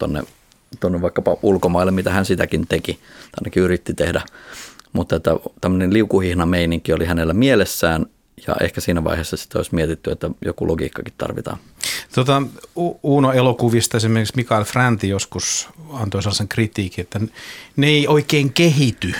[0.80, 4.22] tonne, vaikkapa ulkomaille, mitä hän sitäkin teki, tai ainakin yritti tehdä.
[4.92, 8.06] Mutta että tämmöinen liukuhihna meininki oli hänellä mielessään
[8.46, 11.58] ja ehkä siinä vaiheessa sitten olisi mietitty, että joku logiikkakin tarvitaan.
[12.14, 12.42] Tota,
[13.02, 17.20] Uno-elokuvista esimerkiksi Mikael Franti joskus antoi sellaisen kritiikin, että
[17.76, 19.12] ne ei oikein kehity,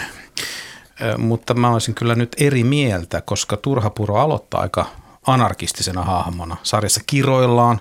[1.19, 4.87] mutta mä olisin kyllä nyt eri mieltä, koska Turhapuro aloittaa aika
[5.27, 6.57] anarkistisena hahmona.
[6.63, 7.81] Sarjassa kiroillaan,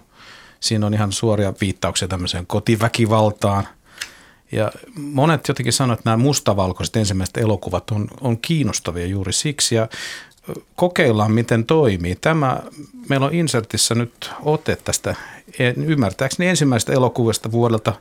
[0.60, 3.68] siinä on ihan suoria viittauksia tämmöiseen kotiväkivaltaan.
[4.52, 9.76] Ja monet jotenkin sanoivat, että nämä mustavalkoiset ensimmäiset elokuvat on, on kiinnostavia juuri siksi.
[9.76, 9.88] Ja
[10.76, 12.16] kokeillaan, miten toimii.
[12.22, 12.60] Tämä,
[13.10, 15.16] meillä on Insertissä nyt ote tästä
[15.76, 17.94] ymmärtääkseni ensimmäisestä elokuvasta vuodelta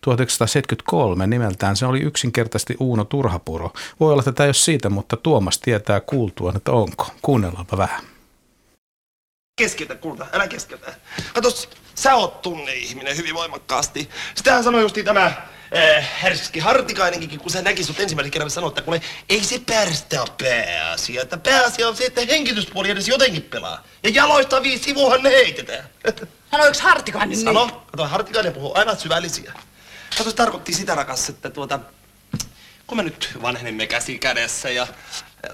[0.00, 1.76] 1973 nimeltään.
[1.76, 3.72] Se oli yksinkertaisesti Uuno Turhapuro.
[4.00, 7.06] Voi olla, että tämä ei ole siitä, mutta Tuomas tietää kuultua, että onko.
[7.22, 8.00] Kuunnellaanpa vähän.
[9.60, 10.94] Keskeytä, kulta, älä keskeytä.
[11.34, 11.48] Kato,
[11.94, 14.10] sä oot tunne-ihminen hyvin voimakkaasti.
[14.34, 18.82] Sitähän sanoi justi tämä äh, härski Hartikainenkin, kun sä näki sut ensimmäisen kerran sanoa, että
[18.82, 21.22] kuule, ei se pärstä ole pääasia.
[21.22, 23.84] Että pääasia on se, että hengityspuoli edes jotenkin pelaa.
[24.02, 25.88] Ja jaloista viisi sivuhan ne heitetään.
[26.50, 27.44] Sanoiko Hartikainen niin?
[27.44, 29.52] Sano, kato, Hartikainen puhuu aina syvällisiä.
[30.18, 31.80] Kato, se tarkoitti sitä rakas, että tuota,
[32.86, 34.86] kun me nyt vanhenemme käsi kädessä ja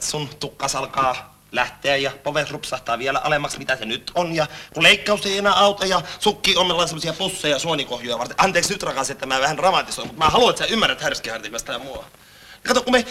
[0.01, 4.35] sun tukkas alkaa lähteä ja poves rupsahtaa vielä alemmaksi, mitä se nyt on.
[4.35, 8.37] Ja kun leikkaus ei enää auta ja sukki on meillä semmosia pusseja suonikohjuja varten.
[8.41, 11.79] Anteeksi nyt rakas, että mä vähän dramatisoin, mutta mä haluan, että sä ymmärrät härskihartikasta ja
[11.79, 12.05] mua.
[12.67, 13.05] Kato, kun me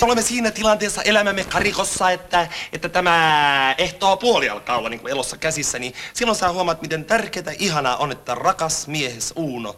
[0.00, 5.36] olemme siinä tilanteessa elämämme karikossa, että, että tämä ehtoo puoli alkaa olla niin kuin elossa
[5.36, 9.76] käsissä, niin silloin sä huomaat, miten tärkeää ihanaa on, että rakas miehes Uuno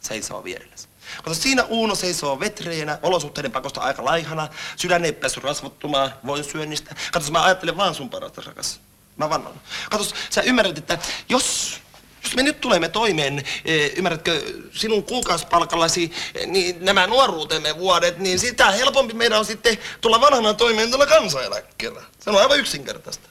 [0.00, 0.85] seisoo vierelläsi.
[1.16, 6.94] Kato, siinä Uuno seisoo vetreenä, olosuhteiden pakosta aika laihana, sydän ei päässyt rasvottumaan voin syönnistä.
[7.12, 8.80] Kato, mä ajattelen vaan sun parasta, rakas.
[9.16, 9.60] Mä vannon.
[9.90, 11.80] Kato, sä ymmärrät, että jos
[12.26, 14.42] jos me nyt tulemme toimeen, eh, ymmärrätkö,
[14.72, 20.54] sinun kuukausipalkallasi, eh, niin nämä nuoruutemme vuodet, niin sitä helpompi meidän on sitten tulla vanhana
[20.54, 22.02] toimeen tuolla kansaneläkkeellä.
[22.20, 23.28] Se on aivan yksinkertaista.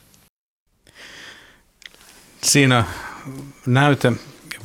[2.43, 2.83] Siinä
[3.65, 4.11] näyte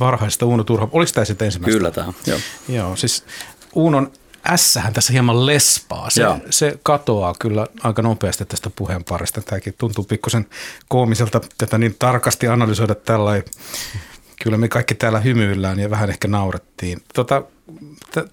[0.00, 0.88] varhaista Uuno Turha.
[0.92, 1.78] Oliko tämä sitten ensimmäistä?
[1.78, 2.38] Kyllä tämä, joo.
[2.68, 3.24] Joo, siis
[3.74, 4.12] Uunon
[4.56, 6.10] S-hän tässä hieman lespaa.
[6.10, 6.38] Se, Joo.
[6.50, 9.40] se katoaa kyllä aika nopeasti tästä puheenparista.
[9.40, 10.46] Tämäkin tuntuu pikkusen
[10.88, 13.42] koomiselta tätä niin tarkasti analysoida tällä.
[14.42, 17.02] Kyllä me kaikki täällä hymyillään ja vähän ehkä naurettiin.
[17.14, 17.42] Tota,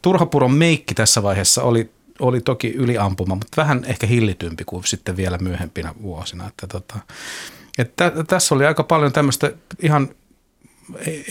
[0.01, 5.37] Turhapuron meikki tässä vaiheessa oli, oli toki yliampuma, mutta vähän ehkä hillitympi kuin sitten vielä
[5.37, 6.47] myöhempinä vuosina.
[6.47, 6.95] Että tota,
[7.77, 9.51] että tässä oli aika paljon tämmöistä
[9.81, 10.09] ihan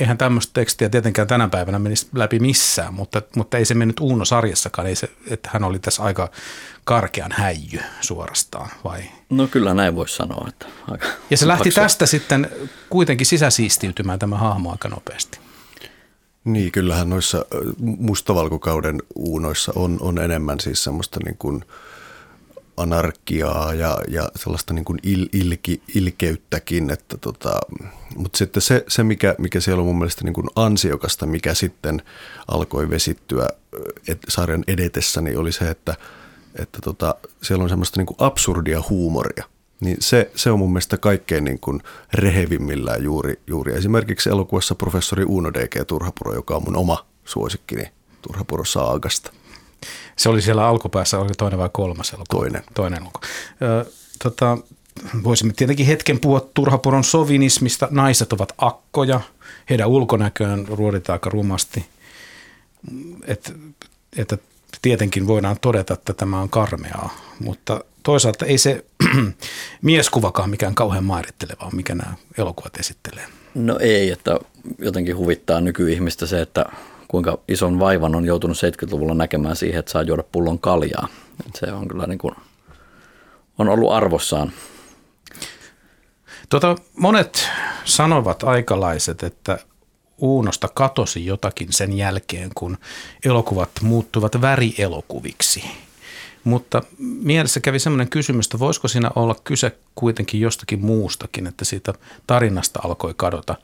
[0.00, 4.88] eihän tämmöistä tekstiä tietenkään tänä päivänä menisi läpi missään, mutta, mutta ei se mennyt Uuno-sarjassakaan,
[4.88, 6.30] ei se, että hän oli tässä aika
[6.84, 9.02] karkean häijy suorastaan, vai?
[9.30, 10.48] No kyllä näin voisi sanoa.
[10.48, 11.82] Että aika Ja se lähti paksua.
[11.82, 12.50] tästä sitten
[12.90, 15.38] kuitenkin sisäsiistiytymään tämä hahmo aika nopeasti.
[16.44, 17.44] Niin, kyllähän noissa ö,
[17.80, 21.64] mustavalkokauden uunoissa on, on enemmän siis semmoista niin kuin
[22.76, 27.60] anarkiaa ja, ja sellaista niin kuin il, ilki, ilkeyttäkin, että tota,
[28.16, 32.02] mutta sitten se, se mikä, mikä siellä on mun mielestä niin kuin ansiokasta, mikä sitten
[32.48, 33.48] alkoi vesittyä
[34.08, 35.94] et, sarjan edetessä, niin oli se, että,
[36.58, 39.44] että tota, siellä on semmoista niin kuin absurdia huumoria.
[39.80, 41.82] Niin se, se on mun mielestä kaikkein niin kuin
[42.14, 45.86] rehevimmillään juuri, juuri esimerkiksi elokuvassa professori Uno D.G.
[45.86, 47.90] Turhapuro, joka on mun oma suosikkini
[48.22, 49.32] Turhapuro Saagasta.
[50.16, 52.40] Se oli siellä alkupäässä, oli toinen vai kolmas elokuva?
[52.40, 52.62] Toinen.
[52.74, 53.26] Toinen elokuva.
[53.62, 53.90] Ö,
[54.22, 54.58] tota,
[55.24, 57.88] voisimme tietenkin hetken puhua Turhapuron sovinismista.
[57.90, 59.20] Naiset ovat akkoja,
[59.70, 61.86] heidän ulkonäköään ruoditaan aika rumasti.
[63.26, 63.54] Et,
[64.16, 64.38] että
[64.82, 68.84] tietenkin voidaan todeta, että tämä on karmeaa, mutta toisaalta ei se
[69.82, 73.26] mieskuvakaan mikään kauhean mairitteleva mikä nämä elokuvat esittelee.
[73.54, 74.40] No ei, että
[74.78, 76.64] jotenkin huvittaa nykyihmistä se, että
[77.08, 81.08] kuinka ison vaivan on joutunut 70-luvulla näkemään siihen, että saa juoda pullon kaljaa.
[81.54, 82.34] Se on kyllä niin kuin,
[83.58, 84.52] on ollut arvossaan.
[86.48, 87.48] Tota, monet
[87.84, 89.58] sanovat aikalaiset, että
[90.18, 92.78] Uunosta katosi jotakin sen jälkeen, kun
[93.24, 95.64] elokuvat muuttuvat värielokuviksi.
[96.44, 101.94] Mutta mielessä kävi sellainen kysymys, että voisiko siinä olla kyse kuitenkin jostakin muustakin, että siitä
[102.26, 103.54] tarinasta alkoi kadota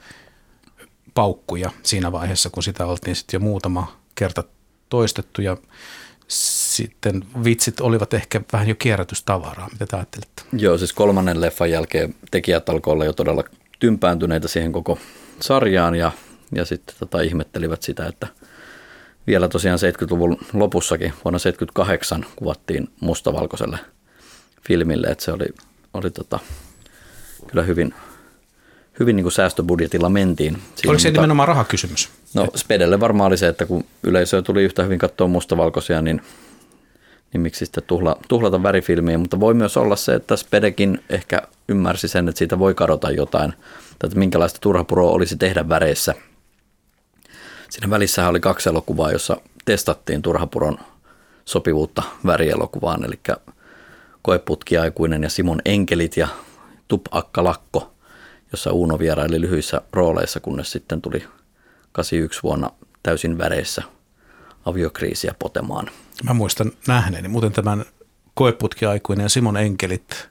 [1.14, 4.44] paukkuja siinä vaiheessa, kun sitä oltiin sitten jo muutama kerta
[4.88, 5.57] toistettu ja
[6.29, 9.68] sitten vitsit olivat ehkä vähän jo kierrätystavaraa.
[9.72, 10.42] Mitä te ajattelette?
[10.53, 13.44] Joo, siis kolmannen leffan jälkeen tekijät alkoivat olla jo todella
[13.79, 14.98] tympääntyneitä siihen koko
[15.40, 16.12] sarjaan ja,
[16.55, 18.27] ja sitten tota, ihmettelivät sitä, että
[19.27, 23.79] vielä tosiaan 70-luvun lopussakin vuonna 78 kuvattiin mustavalkoiselle
[24.68, 25.46] filmille, että se oli,
[25.94, 26.38] oli tota,
[27.46, 27.94] kyllä hyvin,
[29.00, 30.52] hyvin niin kuin säästöbudjetilla mentiin.
[30.74, 32.09] Siinä, Oliko se mutta- nimenomaan rahakysymys?
[32.35, 36.22] No Spedelle varmaan oli se, että kun yleisö tuli yhtä hyvin katsoa mustavalkoisia, niin,
[37.33, 39.18] niin miksi sitten tuhla, tuhlata värifilmiä.
[39.18, 43.52] Mutta voi myös olla se, että Spedekin ehkä ymmärsi sen, että siitä voi kadota jotain,
[43.98, 46.14] tai että minkälaista turhapuroa olisi tehdä väreissä.
[47.70, 50.78] Siinä välissähän oli kaksi elokuvaa, jossa testattiin turhapuron
[51.44, 53.20] sopivuutta värielokuvaan, eli
[54.22, 56.28] Koeputkiaikuinen ja Simon Enkelit ja
[56.88, 57.92] Tup Akka Lakko,
[58.53, 61.25] jossa Uuno vieraili lyhyissä rooleissa, kunnes sitten tuli
[61.93, 62.71] 81 vuonna
[63.03, 63.83] täysin väreissä
[64.65, 65.91] aviokriisiä potemaan.
[66.25, 67.85] Mä muistan nähneeni muuten tämän
[68.35, 70.29] koeputkiaikuinen ja Simon Enkelit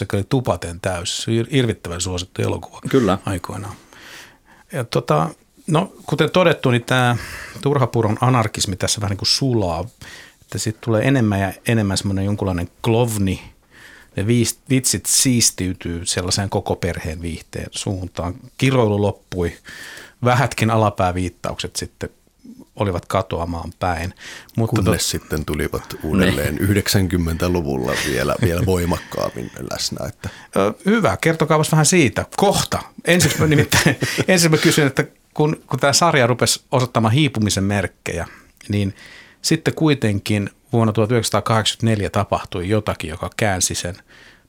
[0.00, 1.26] joka oli tupaten täys.
[1.52, 3.18] Hirvittävän suosittu elokuva Kyllä.
[3.26, 3.74] aikoinaan.
[4.72, 5.28] Ja tota,
[5.66, 7.16] no, kuten todettu, niin tämä
[7.60, 9.84] Turhapuron anarkismi tässä vähän niin kuin sulaa,
[10.40, 13.52] että siitä tulee enemmän ja enemmän semmoinen jonkunlainen klovni,
[14.16, 14.26] ne
[14.70, 18.34] vitsit siistiytyy sellaiseen koko perheen viihteen suuntaan.
[18.58, 19.52] Kiroilu loppui,
[20.24, 22.10] vähätkin alapääviittaukset sitten
[22.76, 24.14] olivat katoamaan päin.
[24.56, 25.10] Mutta Kunnes tot...
[25.10, 30.06] sitten tulivat uudelleen 90-luvulla vielä, vielä voimakkaammin läsnä.
[30.06, 30.30] Että.
[30.86, 32.24] Hyvä, kertokaa vähän siitä.
[32.36, 32.82] Kohta.
[33.04, 33.96] Ensin mä, nimittäin,
[34.50, 38.26] mä kysyn, että kun, kun tämä sarja rupesi osoittamaan hiipumisen merkkejä,
[38.68, 38.94] niin
[39.46, 43.94] sitten kuitenkin vuonna 1984 tapahtui jotakin, joka käänsi sen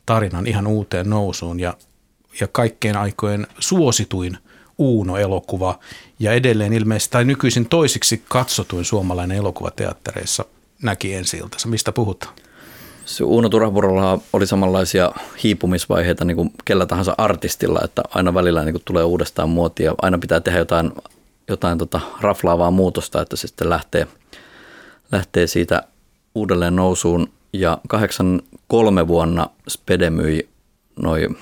[0.06, 1.74] tarinan ihan uuteen nousuun ja,
[2.42, 4.38] ja kaikkein aikojen suosituin
[4.78, 5.80] Uuno-elokuva
[6.20, 10.46] ja edelleen ilmeisesti tai nykyisin toisiksi katsotuin suomalainen elokuva teattereissa
[10.82, 11.68] näki ensi iltansa.
[11.68, 12.34] Mistä puhutaan?
[13.06, 15.12] Se Uuno Turhapurolla oli samanlaisia
[15.44, 19.96] hiipumisvaiheita niin kuin kellä tahansa artistilla, että aina välillä niin kuin tulee uudestaan muotia.
[20.02, 20.92] Aina pitää tehdä jotain,
[21.48, 24.08] jotain tota raflaavaa muutosta, että se sitten lähtee,
[25.12, 25.84] lähtee siitä
[26.36, 27.32] uudelleen nousuun.
[27.54, 30.50] Ja 83 vuonna Spede myi
[31.00, 31.38] noin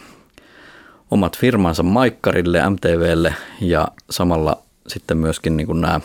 [1.11, 6.01] omat firmansa Maikkarille, MTVlle ja samalla sitten myöskin niin kuin nämä,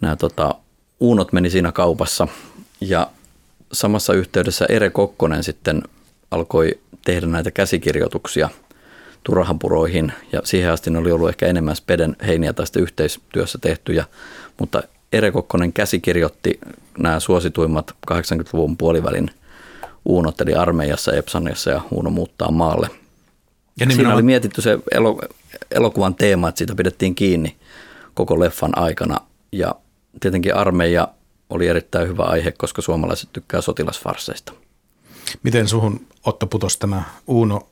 [0.00, 0.54] nämä tota,
[1.00, 2.28] uunot meni siinä kaupassa
[2.80, 3.10] ja
[3.72, 5.82] samassa yhteydessä Ere Kokkonen sitten
[6.30, 8.48] alkoi tehdä näitä käsikirjoituksia
[9.24, 14.04] turhapuroihin ja siihen asti ne oli ollut ehkä enemmän Speden heiniä tästä yhteistyössä tehtyjä,
[14.58, 16.58] mutta Ere Kokkonen käsikirjoitti
[16.98, 19.30] nämä suosituimmat 80-luvun puolivälin
[20.04, 22.90] uunot, eli armeijassa, Epsaniassa ja Uuno muuttaa maalle–
[23.80, 23.96] ja nimenomaan...
[23.96, 24.78] Siinä oli mietitty se
[25.70, 27.56] elokuvan teema, että siitä pidettiin kiinni
[28.14, 29.20] koko leffan aikana.
[29.52, 29.74] Ja
[30.20, 31.08] tietenkin armeija
[31.50, 34.52] oli erittäin hyvä aihe, koska suomalaiset tykkää sotilasfarseista.
[35.42, 37.68] Miten suhun Otto putos tämä Uuno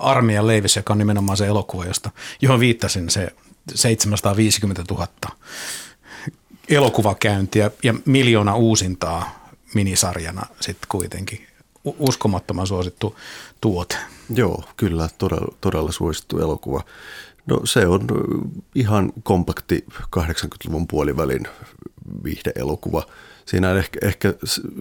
[0.00, 3.32] armeijan leivis, joka on nimenomaan se elokuva, josta, johon viittasin, se
[3.74, 5.08] 750 000
[6.68, 11.46] elokuvakäyntiä ja miljoona uusintaa minisarjana sitten kuitenkin.
[11.84, 13.16] Uskomattoman suosittu
[13.60, 13.96] tuote.
[14.30, 16.84] Joo, kyllä, todella, todella suosittu elokuva.
[17.46, 18.06] No se on
[18.74, 19.84] ihan kompakti
[20.16, 21.48] 80-luvun puolivälin
[22.24, 23.06] viihdeelokuva.
[23.46, 24.34] Siinä on ehkä, ehkä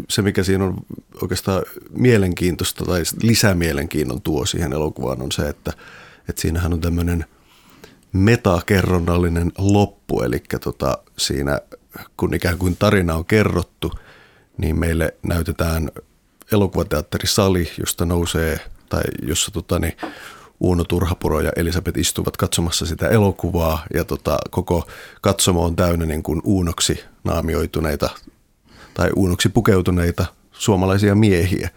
[0.10, 0.78] se, mikä siinä on
[1.22, 5.74] oikeastaan mielenkiintoista tai lisämielenkiinnon tuo siihen elokuvaan on se, että,
[6.30, 7.26] että siinähän on tämmöinen
[8.14, 11.60] metakerronnallinen loppu, eli tota, siinä
[12.18, 13.92] kun ikään kuin tarina on kerrottu,
[14.58, 15.92] niin meille näytetään
[16.52, 19.98] elokuvateatterisali, josta nousee tai jossa tota, niin,
[20.60, 23.86] Uuno Turhapuro ja Elisabeth istuvat katsomassa sitä elokuvaa.
[23.94, 24.88] Ja tota, koko
[25.22, 28.10] katsomo on täynnä niin kuin uunoksi naamioituneita
[28.94, 31.70] tai uunoksi pukeutuneita suomalaisia miehiä,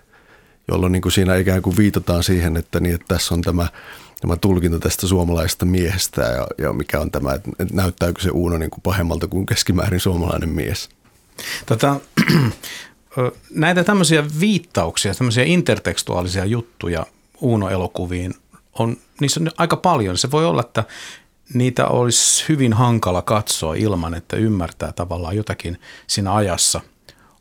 [0.68, 3.68] jolloin niin kuin siinä ikään kuin viitataan siihen, että, niin, että tässä on tämä,
[4.20, 8.70] tämä tulkinta tästä suomalaisesta miehestä ja, ja mikä on tämä, että näyttääkö se Uuno niin
[8.70, 10.88] kuin pahemmalta kuin keskimäärin suomalainen mies.
[11.66, 12.00] Tota,
[13.50, 17.07] näitä tämmöisiä viittauksia, tämmöisiä intertekstuaalisia juttuja
[17.40, 18.35] Uuno-elokuviin
[18.79, 20.18] on, niissä on aika paljon.
[20.18, 20.85] Se voi olla, että
[21.55, 26.81] niitä olisi hyvin hankala katsoa ilman, että ymmärtää tavallaan jotakin siinä ajassa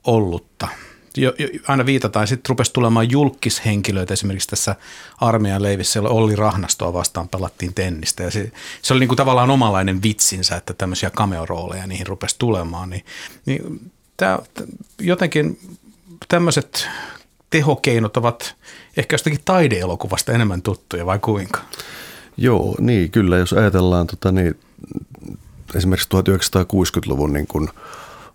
[0.03, 0.67] ollutta.
[1.17, 4.75] Jo, jo, aina viitataan, sitten rupesi tulemaan julkishenkilöitä esimerkiksi tässä
[5.21, 8.23] armeijan leivissä, jolla Olli Rahnastoa vastaan pelattiin tennistä.
[8.23, 8.51] Ja se,
[8.82, 11.45] se oli niin kuin tavallaan omalainen vitsinsä, että tämmöisiä cameo
[11.88, 12.89] niihin rupesi tulemaan.
[12.89, 13.06] Niin,
[13.45, 14.39] niin tämä,
[14.99, 15.60] jotenkin
[16.28, 16.88] tämmöiset
[17.49, 18.56] tehokeinot ovat
[18.97, 21.60] ehkä jostakin taideelokuvasta enemmän tuttuja vai kuinka?
[22.38, 23.38] Joo, niin kyllä.
[23.38, 24.60] Jos ajatellaan tota, niin,
[25.75, 27.69] esimerkiksi 1960-luvun niin kuin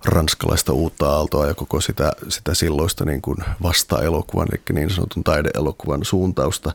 [0.05, 6.05] ranskalaista uutta aaltoa ja koko sitä, sitä silloista niin kuin vasta-elokuvan, eli niin sanotun taideelokuvan
[6.05, 6.75] suuntausta,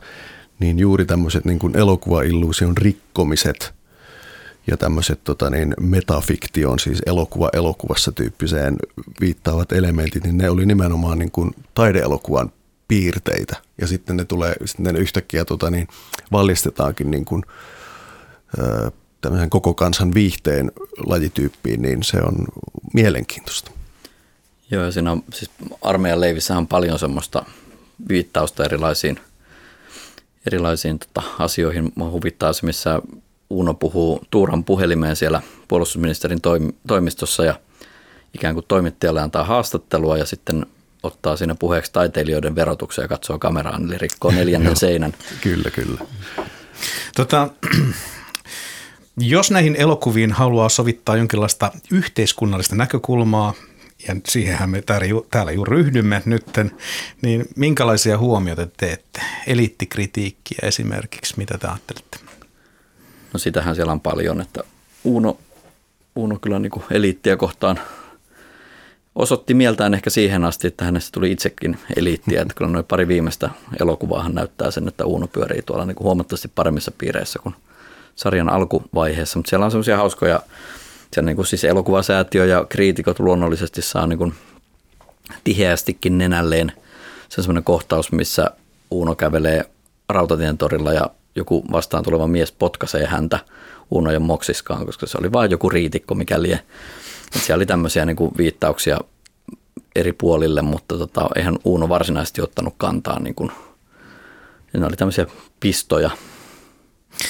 [0.58, 3.74] niin juuri tämmöiset niin kuin elokuvailluusion rikkomiset
[4.66, 8.76] ja tämmöiset tota niin, metafiktion, siis elokuva elokuvassa tyyppiseen
[9.20, 12.52] viittaavat elementit, niin ne oli nimenomaan niin kuin taideelokuvan
[12.88, 13.56] piirteitä.
[13.80, 15.88] Ja sitten ne tulee, sitten ne yhtäkkiä tota niin,
[16.32, 17.42] valjestetaankin niin kuin,
[18.58, 20.72] ö, tämmöisen koko kansan viihteen
[21.06, 22.46] lajityyppiin, niin se on
[22.94, 23.70] mielenkiintoista.
[24.70, 25.50] Joo, ja siinä on siis
[25.82, 27.44] armeijan leivissä on paljon semmoista
[28.08, 29.20] viittausta erilaisiin,
[30.46, 31.92] erilaisiin tota, asioihin.
[31.94, 33.02] Mua huvittaa se, missä
[33.50, 36.40] Uno puhuu Tuuran puhelimeen siellä puolustusministerin
[36.86, 37.60] toimistossa ja
[38.34, 40.66] ikään kuin toimittajalle antaa haastattelua ja sitten
[41.02, 45.14] ottaa siinä puheeksi taiteilijoiden verotuksen ja katsoo kameraan, eli rikkoo neljännen seinän.
[45.40, 46.00] Kyllä, kyllä.
[47.16, 47.48] Tota,
[49.16, 53.54] jos näihin elokuviin haluaa sovittaa jonkinlaista yhteiskunnallista näkökulmaa,
[54.08, 54.82] ja siihenhän me
[55.30, 56.70] täällä juuri ryhdymme nytten,
[57.22, 59.20] niin minkälaisia huomioita teette?
[59.46, 62.18] Eliittikritiikkiä esimerkiksi, mitä te ajattelette?
[63.32, 64.64] No sitähän siellä on paljon, että
[65.04, 65.38] Uno,
[66.16, 67.80] Uno kyllä niin eliittiä kohtaan
[69.14, 72.42] osoitti mieltään ehkä siihen asti, että hänestä tuli itsekin eliittiä.
[72.42, 73.50] Että kyllä noin pari viimeistä
[73.80, 77.54] elokuvaahan näyttää sen, että Uno pyörii tuolla niin kuin huomattavasti paremmissa piireissä kuin
[78.16, 79.38] sarjan alkuvaiheessa.
[79.38, 80.40] Mutta siellä on semmoisia hauskoja,
[81.16, 84.34] Ja niin kuin siis elokuvasäätiö ja kriitikot luonnollisesti saa niin kuin
[85.44, 86.72] tiheästikin nenälleen.
[87.28, 88.50] Se semmoinen kohtaus, missä
[88.90, 89.64] Uuno kävelee
[90.08, 93.38] Rautatien torilla ja joku vastaan tuleva mies potkaisee häntä
[93.90, 96.60] Uunojen moksiskaan, koska se oli vain joku riitikko, mikä lie.
[97.36, 98.98] Et siellä oli tämmöisiä niin kuin viittauksia
[99.96, 103.20] eri puolille, mutta tota, eihän Uuno varsinaisesti ottanut kantaa.
[103.20, 103.52] Niin kuin,
[104.72, 105.26] ne oli tämmöisiä
[105.60, 106.10] pistoja.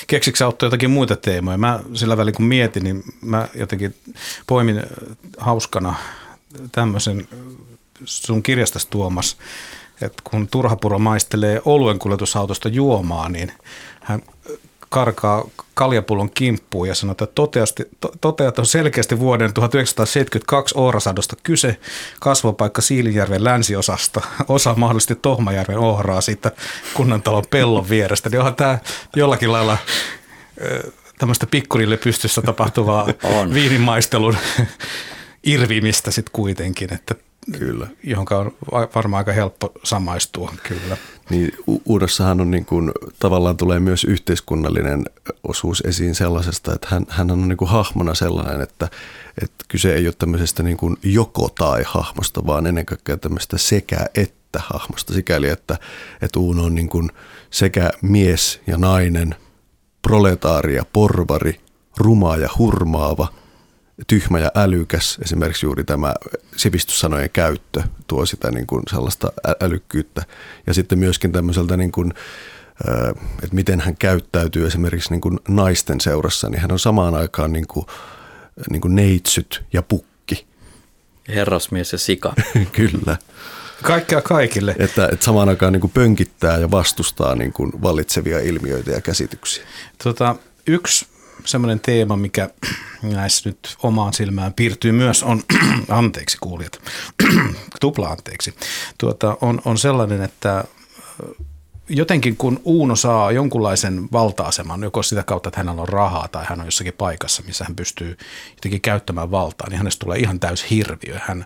[0.07, 1.59] Keksitkö sä ottaa jotakin muita teemoja?
[1.59, 3.95] Mä sillä välin kun mietin, niin mä jotenkin
[4.47, 4.83] poimin
[5.39, 5.95] hauskana
[6.73, 7.29] tämmöisen
[8.05, 9.37] sun kirjastas Tuomas,
[10.01, 13.53] että kun Turhapuro maistelee oluen kuljetusautosta juomaa, niin
[14.01, 14.23] hän
[14.89, 15.45] karkaa
[15.77, 17.27] kaljapullon kimppuun ja sanoo, että
[18.21, 21.77] toteat on selkeästi vuoden 1972 Ourasadosta kyse,
[22.21, 26.53] kasvopaikka Siilinjärven länsiosasta, osa mahdollisesti Tohmajärven ohraa siitä
[26.95, 28.79] kunnantalon pellon vierestä, niin onhan tämä
[29.17, 29.79] jollakin lailla
[31.19, 33.55] tämmöistä pikkurille pystyssä tapahtuvaa on.
[33.55, 34.37] viinimaistelun
[35.45, 37.15] irvimistä sitten kuitenkin, että
[37.59, 37.87] Kyllä.
[38.03, 38.53] johon on
[38.95, 40.97] varmaan aika helppo samaistua, kyllä.
[41.31, 41.53] Niin,
[41.85, 45.05] uudessahan on niin kuin, tavallaan tulee myös yhteiskunnallinen
[45.49, 48.89] osuus esiin sellaisesta, että hän, hän on niin kuin hahmona sellainen, että,
[49.43, 54.07] että kyse ei ole tämmöisestä niin kuin joko tai hahmosta, vaan ennen kaikkea tämmöistä sekä
[54.15, 55.79] että hahmosta, sikäli että,
[56.23, 57.11] että Uuno on niin kuin
[57.51, 59.35] sekä mies ja nainen,
[60.03, 61.61] proletaari ja porvari,
[61.97, 63.29] ruma ja hurmaava–
[64.07, 66.15] tyhmä ja älykäs, esimerkiksi juuri tämä
[66.57, 70.23] sivistyssanojen käyttö tuo sitä niin kuin sellaista älykkyyttä.
[70.67, 72.15] Ja sitten myöskin tämmöiseltä, niin kuin,
[73.43, 77.67] että miten hän käyttäytyy esimerkiksi niin kuin naisten seurassa, niin hän on samaan aikaan niin
[77.67, 77.87] kuin,
[78.71, 80.47] niin kuin neitsyt ja pukki.
[81.29, 82.35] Herrasmies ja sika.
[82.73, 83.17] Kyllä.
[83.83, 84.77] Kaikkea kaikille.
[84.79, 89.65] Että, että samaan aikaan niin kuin pönkittää ja vastustaa niin kuin vallitsevia ilmiöitä ja käsityksiä.
[90.05, 90.37] Tota,
[90.67, 91.07] yksi
[91.47, 92.51] semmoinen teema, mikä
[93.03, 95.43] näissä nyt omaan silmään piirtyy myös, on,
[95.89, 96.81] anteeksi kuulijat,
[97.81, 98.55] tupla anteeksi,
[98.99, 100.65] tuota, on, on sellainen, että
[101.89, 106.61] jotenkin kun Uuno saa jonkunlaisen valta-aseman, joko sitä kautta, että hänellä on rahaa tai hän
[106.61, 108.17] on jossakin paikassa, missä hän pystyy
[108.51, 111.19] jotenkin käyttämään valtaa, niin hänestä tulee ihan täys hirviö.
[111.23, 111.45] Hän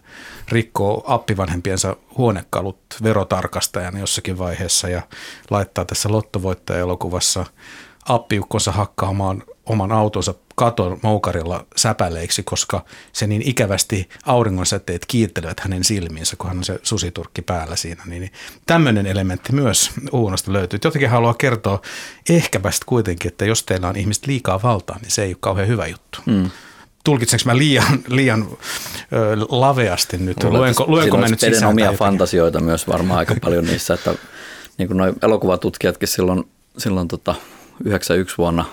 [0.48, 5.02] rikkoo appivanhempiensa huonekalut verotarkastajan jossakin vaiheessa ja
[5.50, 7.46] laittaa tässä lottovoittaja-elokuvassa
[8.14, 16.36] appiukkonsa hakkaamaan oman autonsa katon moukarilla säpäleiksi, koska se niin ikävästi auringonsäteet kiittelevät hänen silmiinsä,
[16.36, 18.02] kun hän on se susiturkki päällä siinä.
[18.06, 18.32] Niin, niin
[18.66, 20.78] tämmöinen elementti myös Uunosta löytyy.
[20.84, 21.82] Jotenkin haluaa kertoa
[22.28, 25.86] ehkäpä kuitenkin, että jos teillä on ihmiset liikaa valtaa, niin se ei ole kauhean hyvä
[25.86, 26.18] juttu.
[26.26, 26.50] Mm
[27.04, 28.48] tulkitsenko mä liian, liian
[29.12, 30.42] ö, laveasti nyt?
[30.42, 31.70] Luulen, luenko, luenko mä nyt sisään?
[31.70, 34.14] omia fantasioita myös varmaan aika paljon niissä, että
[34.78, 36.44] niin kuin noi elokuvatutkijatkin silloin,
[36.78, 37.34] silloin tota
[37.84, 38.64] 91 vuonna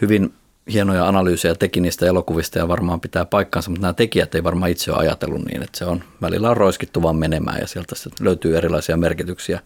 [0.00, 0.34] hyvin
[0.72, 4.92] hienoja analyysejä teki niistä elokuvista ja varmaan pitää paikkaansa, mutta nämä tekijät ei varmaan itse
[4.92, 8.96] ole ajatellut niin, että se on välillä on roiskittu vaan menemään ja sieltä löytyy erilaisia
[8.96, 9.60] merkityksiä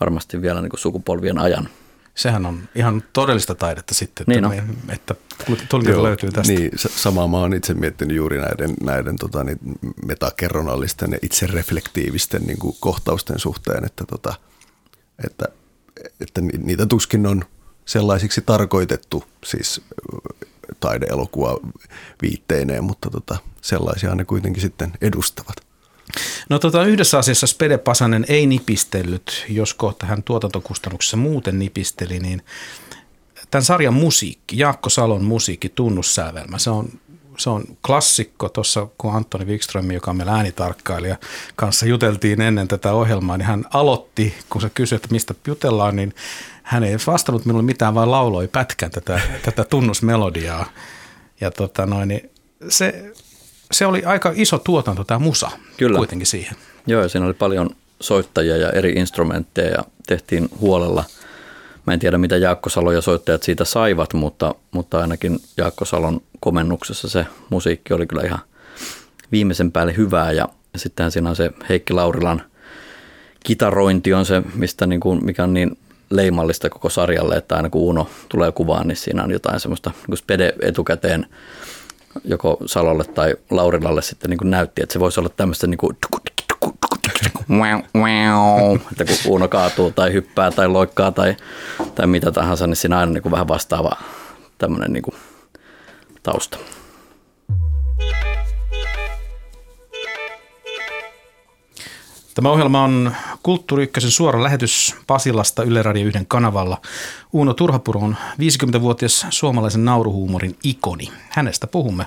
[0.00, 1.68] varmasti vielä niin kuin sukupolvien ajan.
[2.14, 5.14] Sehän on ihan todellista taidetta sitten, että, niin me, että
[5.68, 6.52] tulkinta löytyy tästä.
[6.52, 9.58] Niin, samaa mä oon itse miettinyt juuri näiden, näiden tota, niin
[10.06, 14.34] metakerronallisten ja itsereflektiivisten niin kuin kohtausten suhteen, että, tota,
[15.26, 15.44] että,
[16.20, 17.44] että niitä tuskin on
[17.84, 19.80] sellaisiksi tarkoitettu, siis
[20.80, 21.60] taideelokuva
[22.22, 25.56] viitteineen, mutta tota, sellaisia ne kuitenkin sitten edustavat.
[26.50, 32.42] No tota, yhdessä asiassa Spede Pasanen ei nipistellyt, jos kohta hän tuotantokustannuksessa muuten nipisteli, niin
[33.50, 36.88] tämän sarjan musiikki, Jaakko Salon musiikki, tunnussävelmä, se on
[37.38, 41.16] se on klassikko tuossa, kun Antoni Wikström, joka on meillä äänitarkkailija,
[41.56, 46.14] kanssa juteltiin ennen tätä ohjelmaa, niin hän aloitti, kun se kysyi, että mistä jutellaan, niin
[46.62, 50.66] hän ei vastannut minulle mitään, vaan lauloi pätkän tätä, tätä tunnusmelodiaa.
[51.40, 52.30] Ja tota noin, niin
[52.68, 53.12] se,
[53.72, 55.96] se oli aika iso tuotanto tämä musa Kyllä.
[55.96, 56.56] kuitenkin siihen.
[56.86, 57.70] Joo, ja siinä oli paljon
[58.00, 61.04] soittajia ja eri instrumentteja ja tehtiin huolella.
[61.86, 66.20] Mä en tiedä, mitä Jaakko Salo ja soittajat siitä saivat, mutta, mutta ainakin Jaakko Salon
[66.44, 68.38] komennuksessa se musiikki oli kyllä ihan
[69.32, 70.32] viimeisen päälle hyvää.
[70.32, 72.42] Ja sitten siinä on se Heikki Laurilan
[73.44, 75.78] kitarointi on se, mistä niin kuin, mikä on niin
[76.10, 80.16] leimallista koko sarjalle, että aina kun Uno tulee kuvaan, niin siinä on jotain semmoista niin
[80.18, 81.26] spede etukäteen
[82.24, 85.96] joko Salolle tai Laurilalle sitten niin kuin näytti, että se voisi olla tämmöistä niin kuin
[88.90, 91.36] että kun Uno kaatuu tai hyppää tai loikkaa tai,
[91.94, 93.90] tai mitä tahansa, niin siinä on aina niin kuin vähän vastaava
[94.58, 95.14] tämmöinen niin kuin
[96.24, 96.58] tausta.
[102.34, 106.80] Tämä ohjelma on Kulttuuri Ykkösen suora lähetys Pasilasta Yle Radio 1 kanavalla.
[107.32, 111.12] Uuno Turhapuro on 50-vuotias suomalaisen nauruhuumorin ikoni.
[111.28, 112.06] Hänestä puhumme.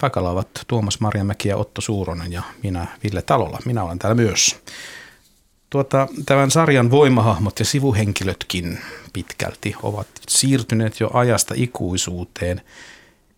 [0.00, 3.58] Paikalla ovat Tuomas Marjamäki ja Otto Suuronen ja minä Ville Talolla.
[3.64, 4.56] Minä olen täällä myös.
[5.70, 8.78] Tuota, tämän sarjan voimahahmot ja sivuhenkilötkin
[9.12, 12.60] pitkälti ovat siirtyneet jo ajasta ikuisuuteen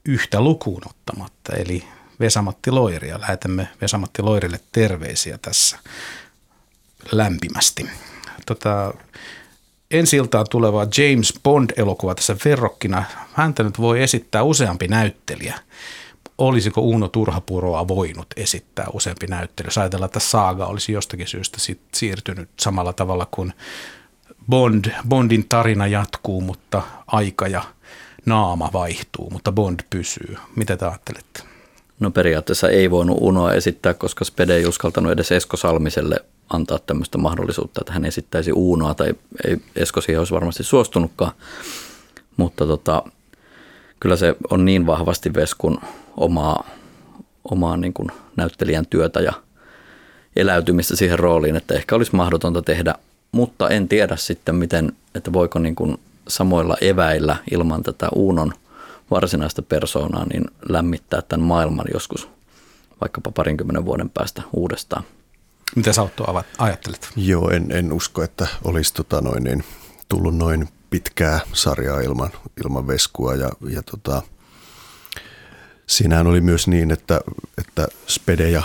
[0.09, 1.85] yhtä lukuun ottamatta, eli
[2.21, 3.21] Vesamatti Loiria.
[3.21, 5.79] Lähetämme Vesamatti Loirille terveisiä tässä
[7.13, 7.91] lämpimästi.
[8.47, 8.95] Tota,
[9.91, 13.05] ensi iltaan tuleva James Bond-elokuva tässä verrokkina.
[13.33, 15.59] Häntä nyt voi esittää useampi näyttelijä.
[16.39, 19.69] Olisiko Uuno Turhapuroa voinut esittää useampi näyttelijä?
[19.69, 23.53] Jos ajatellaan, että Saaga olisi jostakin syystä sit siirtynyt samalla tavalla kuin
[24.49, 24.85] Bond.
[25.09, 27.65] Bondin tarina jatkuu, mutta aika ja
[28.29, 30.37] naama vaihtuu, mutta Bond pysyy.
[30.57, 31.43] Mitä te ajattelette?
[32.01, 36.17] No periaatteessa ei voinut Unoa esittää, koska Spede ei uskaltanut edes Esko Salmiselle
[36.51, 39.15] antaa tämmöistä mahdollisuutta, että hän esittäisi Uunoa, tai
[39.47, 41.33] ei Esko siihen olisi varmasti suostunutkaan.
[42.37, 43.03] Mutta tota,
[44.01, 45.81] kyllä se on niin vahvasti Veskun
[46.17, 46.69] omaa,
[47.51, 49.33] omaa niin kuin näyttelijän työtä ja
[50.37, 52.95] eläytymistä siihen rooliin, että ehkä olisi mahdotonta tehdä,
[53.33, 55.99] mutta en tiedä sitten miten, että voiko niin kuin
[56.29, 58.53] samoilla eväillä ilman tätä Uunon–
[59.11, 62.29] varsinaista persoonaa, niin lämmittää tämän maailman joskus
[63.01, 65.05] vaikkapa parinkymmenen vuoden päästä uudestaan.
[65.77, 67.09] Mitä sä Otto ajattelet?
[67.17, 69.65] Joo, en, en usko, että olisi tota noin, niin,
[70.09, 72.31] tullut noin pitkää sarjaa ilman,
[72.65, 74.23] ilman veskua ja, ja tota,
[75.87, 77.21] siinähän oli myös niin, että,
[77.59, 78.63] että Spede ja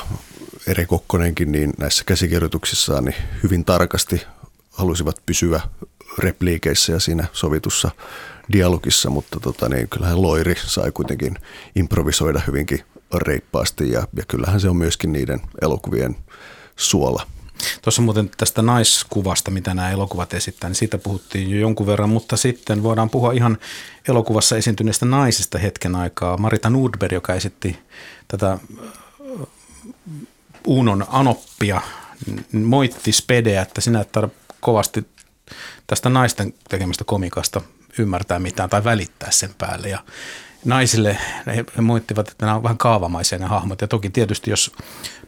[0.67, 4.21] Eri Kokkonenkin niin näissä käsikirjoituksissaan niin hyvin tarkasti
[4.71, 5.61] halusivat pysyä
[6.17, 7.91] repliikeissä ja siinä sovitussa
[8.51, 11.35] dialogissa, mutta tota, niin kyllähän Loiri sai kuitenkin
[11.75, 12.79] improvisoida hyvinkin
[13.15, 16.15] reippaasti ja, ja kyllähän se on myöskin niiden elokuvien
[16.75, 17.27] suola.
[17.81, 22.37] Tuossa muuten tästä naiskuvasta, mitä nämä elokuvat esittää, niin siitä puhuttiin jo jonkun verran, mutta
[22.37, 23.57] sitten voidaan puhua ihan
[24.07, 26.37] elokuvassa esiintyneistä naisista hetken aikaa.
[26.37, 27.79] Marita Nordberg, joka esitti
[28.27, 28.57] tätä
[30.67, 31.81] Uunon Anoppia,
[32.51, 34.09] moitti Spedeä, että sinä et
[34.59, 35.05] kovasti
[35.87, 37.61] tästä naisten tekemästä komikasta
[37.99, 39.89] ymmärtää mitään tai välittää sen päälle.
[39.89, 39.99] Ja
[40.65, 41.17] naisille
[41.77, 43.81] he muittivat, että nämä on vähän kaavamaisia ne hahmot.
[43.81, 44.71] Ja toki tietysti, jos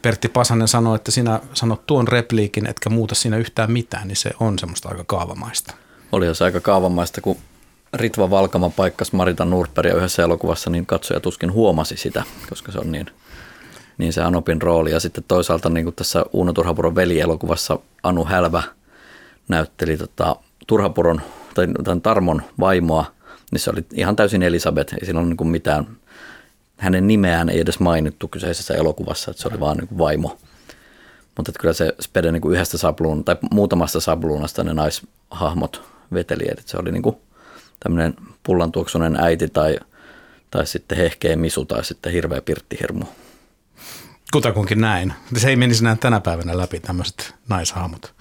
[0.02, 4.30] Pertti Pasanen sanoo, että sinä sanot tuon repliikin, etkä muuta siinä yhtään mitään, niin se
[4.40, 5.74] on semmoista aika kaavamaista.
[6.12, 7.36] Oli se aika kaavamaista, kun
[7.92, 12.92] Ritva Valkama paikkasi Marita Nordbergia yhdessä elokuvassa, niin katsoja tuskin huomasi sitä, koska se on
[12.92, 13.06] niin,
[13.98, 14.90] niin se Anopin rooli.
[14.90, 18.62] Ja sitten toisaalta niin kuin tässä Uuno Turhapuron velielokuvassa Anu Hälvä
[19.48, 20.36] näytteli tota,
[20.66, 21.20] Turhapuron
[21.54, 23.12] tai tämän Tarmon vaimoa,
[23.52, 25.86] niin se oli ihan täysin Elisabeth, ei siinä ole niin mitään,
[26.76, 30.38] hänen nimeään ei edes mainittu kyseisessä elokuvassa, että se oli vaan niin vaimo.
[31.36, 35.82] Mutta että kyllä se Spede niin yhdestä sabluun, tai muutamasta sabluunasta ne naishahmot
[36.12, 37.16] veteli, että se oli niin
[37.80, 39.78] tämmöinen pullantuoksunen äiti tai,
[40.50, 43.04] tai sitten hehkeä misu tai sitten hirveä pirttihirmu.
[44.32, 45.14] Kutakunkin näin.
[45.36, 48.14] Se ei menisi näin tänä päivänä läpi tämmöiset naishahmot.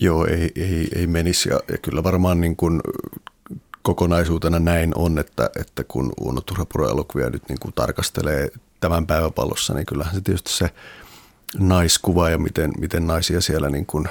[0.00, 2.80] Joo, ei, ei, ei menisi ja, ja kyllä varmaan niin kuin
[3.82, 8.48] kokonaisuutena näin on, että, että kun Uuno Turhapuro-elokuvia nyt niin kuin tarkastelee
[8.80, 10.70] tämän päiväpallossa, niin kyllähän se tietysti se
[11.58, 14.08] naiskuva ja miten, miten naisia siellä niin kuin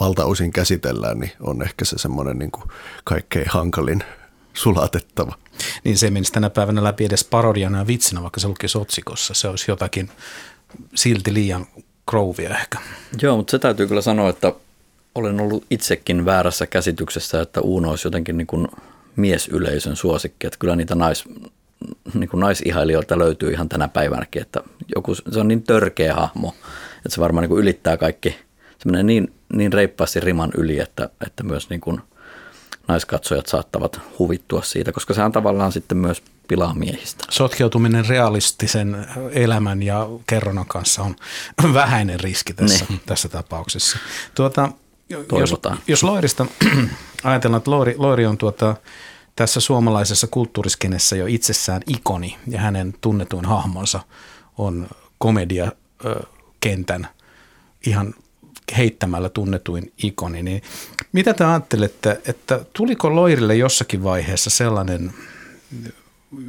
[0.00, 2.64] valtaosin käsitellään, niin on ehkä se semmoinen niin kuin
[3.04, 4.04] kaikkein hankalin
[4.54, 5.34] sulatettava.
[5.84, 9.34] Niin se menisi tänä päivänä läpi edes parodiana ja vitsinä, vaikka se lukisi otsikossa.
[9.34, 10.10] Se olisi jotakin
[10.94, 11.66] silti liian
[12.10, 12.78] krouvia ehkä.
[13.22, 14.52] Joo, mutta se täytyy kyllä sanoa, että
[15.14, 18.68] olen ollut itsekin väärässä käsityksessä, että Uuno olisi jotenkin niin kuin
[19.16, 20.46] miesyleisön suosikki.
[20.46, 21.24] Että kyllä niitä nais,
[22.14, 24.60] niin kuin naisihailijoilta löytyy ihan tänä päivänäkin, että
[24.96, 26.54] joku, se on niin törkeä hahmo,
[26.96, 28.30] että se varmaan niin kuin ylittää kaikki.
[28.78, 32.00] Se menee niin, niin reippaasti riman yli, että, että myös niin kuin
[32.88, 37.24] naiskatsojat saattavat huvittua siitä, koska se on tavallaan sitten myös pilaa miehistä.
[37.30, 41.14] Sotkeutuminen realistisen elämän ja kerronnan kanssa on
[41.74, 43.00] vähäinen riski tässä, ne.
[43.06, 43.98] tässä tapauksessa.
[44.34, 44.68] Tuota,
[45.38, 45.54] jos,
[45.86, 46.46] jos Loirista
[47.24, 48.76] ajatellaan, että Loiri, Loiri on tuota,
[49.36, 54.00] tässä suomalaisessa kulttuuriskenessä jo itsessään ikoni ja hänen tunnetuin hahmonsa
[54.58, 54.88] on
[55.18, 57.08] komediakentän
[57.86, 58.14] ihan
[58.76, 60.42] heittämällä tunnetuin ikoni.
[60.42, 60.62] Niin
[61.12, 65.14] mitä te ajattelette, että tuliko Loirille jossakin vaiheessa sellainen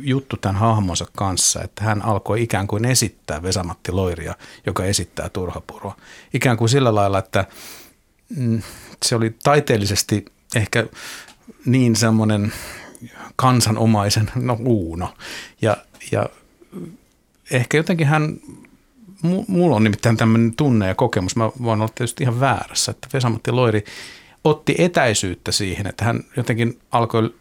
[0.01, 4.35] juttu tämän hahmonsa kanssa, että hän alkoi ikään kuin esittää Vesamatti Loiria,
[4.65, 5.95] joka esittää Turhapuroa.
[6.33, 7.45] Ikään kuin sillä lailla, että
[9.05, 10.87] se oli taiteellisesti ehkä
[11.65, 12.53] niin semmoinen
[13.35, 15.13] kansanomaisen, no Uuno.
[15.61, 15.77] Ja,
[16.11, 16.29] ja
[17.51, 18.37] ehkä jotenkin hän
[19.47, 23.51] mulla on nimittäin tämmöinen tunne ja kokemus, mä voin olla tietysti ihan väärässä, että Vesamatti
[23.51, 23.83] Loiri
[24.43, 27.33] otti etäisyyttä siihen, että hän jotenkin alkoi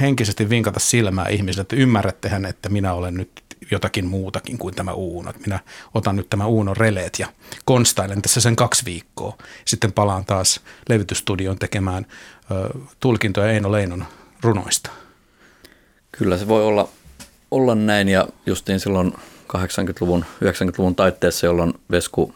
[0.00, 5.32] henkisesti vinkata silmää ihmisille, että ymmärrättehän, että minä olen nyt jotakin muutakin kuin tämä Uuno.
[5.46, 5.60] Minä
[5.94, 7.26] otan nyt tämä Uunon releet ja
[7.64, 9.38] konstailen tässä sen kaksi viikkoa.
[9.64, 12.06] Sitten palaan taas levytystudioon tekemään
[12.50, 14.04] ö, tulkintoja Eino Leinon
[14.42, 14.90] runoista.
[16.12, 16.88] Kyllä se voi olla,
[17.50, 19.12] olla näin ja justiin silloin
[19.56, 22.32] 80-luvun, 90-luvun taitteessa, jolloin Vesku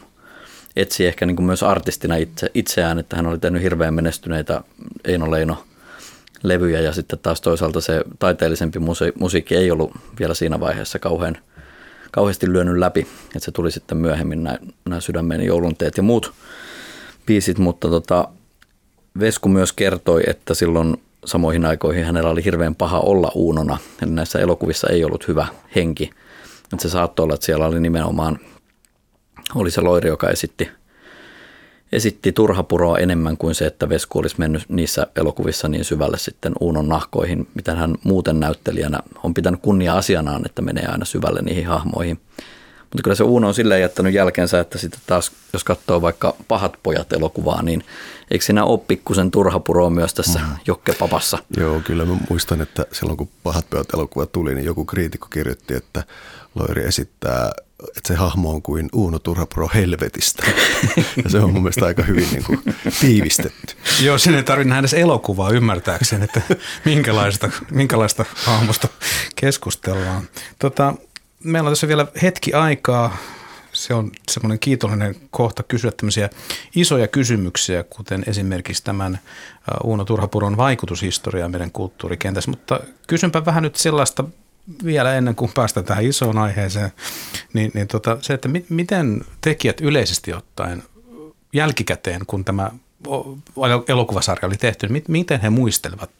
[0.76, 4.62] etsi ehkä niin kuin myös artistina itse, itseään, että hän oli tehnyt hirveän menestyneitä
[5.04, 5.64] Eino Leino
[6.44, 11.36] levyjä ja sitten taas toisaalta se taiteellisempi musi- musiikki ei ollut vielä siinä vaiheessa kauhean,
[12.12, 14.44] kauheasti lyönyt läpi, että se tuli sitten myöhemmin
[14.84, 16.32] nämä, sydämen joulunteet ja muut
[17.26, 18.28] biisit, mutta tota,
[19.20, 24.38] Vesku myös kertoi, että silloin samoihin aikoihin hänellä oli hirveän paha olla uunona, eli näissä
[24.38, 26.10] elokuvissa ei ollut hyvä henki.
[26.72, 28.38] Että se saattoi olla, että siellä oli nimenomaan,
[29.54, 30.70] oli se loiri, joka esitti,
[31.94, 36.88] esitti turhapuroa enemmän kuin se, että Vesku olisi mennyt niissä elokuvissa niin syvälle sitten Uunon
[36.88, 42.20] nahkoihin, mitä hän muuten näyttelijänä on pitänyt kunnia asianaan, että menee aina syvälle niihin hahmoihin.
[42.80, 46.72] Mutta kyllä se Uuno on silleen jättänyt jälkensä, että sitten taas, jos katsoo vaikka Pahat
[46.82, 47.84] pojat elokuvaa, niin
[48.30, 50.46] eikö siinä ole pikkusen turhapuroa myös tässä mm.
[50.66, 51.38] Jokke-papassa?
[51.56, 55.74] Joo, kyllä mä muistan, että silloin kun Pahat pojat elokuva tuli, niin joku kriitikko kirjoitti,
[55.74, 56.04] että
[56.54, 57.52] Loiri esittää,
[57.88, 60.46] että se hahmo on kuin Uuno Turhapuro helvetistä.
[61.24, 62.62] ja se on mun mielestä aika hyvin niin kuin,
[63.00, 63.74] tiivistetty.
[64.02, 66.40] Joo, sinne ei tarvitse nähdä edes elokuvaa ymmärtääkseen, että
[66.84, 68.88] minkälaista, minkälaista hahmosta
[69.36, 70.28] keskustellaan.
[70.58, 70.94] Tota,
[71.44, 73.16] meillä on tässä vielä hetki aikaa.
[73.72, 76.30] Se on semmoinen kiitollinen kohta kysyä tämmöisiä
[76.76, 79.18] isoja kysymyksiä, kuten esimerkiksi tämän
[79.84, 82.50] Uuno Turhapuron vaikutushistoriaa meidän kulttuurikentässä.
[82.50, 84.24] Mutta kysynpä vähän nyt sellaista
[84.84, 86.92] vielä ennen kuin päästään tähän isoon aiheeseen,
[87.52, 90.82] niin, niin tota, se, että mi, miten tekijät yleisesti ottaen
[91.52, 92.70] jälkikäteen, kun tämä
[93.88, 96.10] elokuvasarja oli tehty, niin miten he muistelevat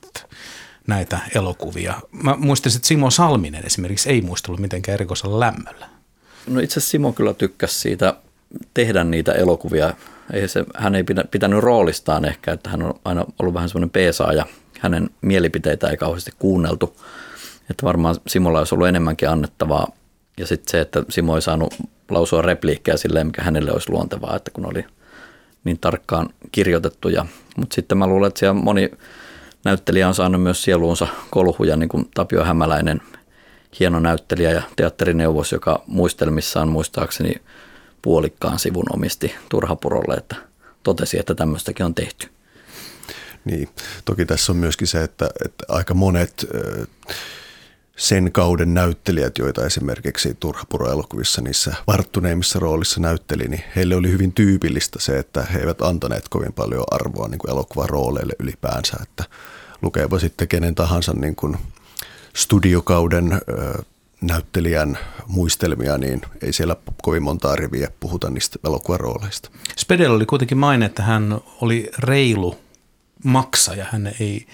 [0.87, 1.95] näitä elokuvia.
[2.23, 5.89] Mä muistin, että Simo Salminen esimerkiksi ei muistellut mitenkään erikoisella lämmöllä.
[6.47, 8.15] No itse asiassa Simo kyllä tykkäsi siitä
[8.75, 9.95] tehdä niitä elokuvia.
[10.33, 14.47] Ei se, hän ei pitänyt roolistaan ehkä, että hän on aina ollut vähän semmoinen peesaaja.
[14.81, 16.97] Hänen mielipiteitä ei kauheasti kuunneltu.
[17.71, 19.93] Että varmaan Simolla olisi ollut enemmänkin annettavaa.
[20.39, 21.75] Ja sitten se, että Simo ei saanut
[22.11, 24.85] lausua repliikkejä silleen, mikä hänelle olisi luontevaa, että kun oli
[25.65, 27.27] niin tarkkaan kirjoitettuja.
[27.57, 28.91] Mutta sitten mä luulen, että siellä moni
[29.65, 33.01] näyttelijä on saanut myös sieluunsa kolhuja, niin kuin Tapio Hämäläinen,
[33.81, 37.35] hieno näyttelijä ja teatterineuvos, joka muistelmissaan muistaakseni
[38.03, 40.37] puolikkaan sivun omisti Turhapurolle, että
[40.83, 42.29] totesi, että tämmöistäkin on tehty.
[43.45, 43.69] Niin,
[44.05, 46.47] toki tässä on myöskin se, että, että aika monet
[47.97, 54.99] sen kauden näyttelijät, joita esimerkiksi Turhapuro-elokuvissa niissä varttuneimmissa roolissa näytteli, niin heille oli hyvin tyypillistä
[55.01, 59.25] se, että he eivät antaneet kovin paljon arvoa niin kuin elokuvarooleille ylipäänsä, että
[59.83, 61.57] lukeepa sitten kenen tahansa niin kuin
[62.37, 63.83] studiokauden ö,
[64.21, 69.51] näyttelijän muistelmia, niin ei siellä kovin montaa riviä puhuta niistä elokuvarooleista.
[69.79, 72.59] Spedel oli kuitenkin maine, että hän oli reilu
[73.25, 73.87] maksaja.
[73.91, 74.47] Hän ei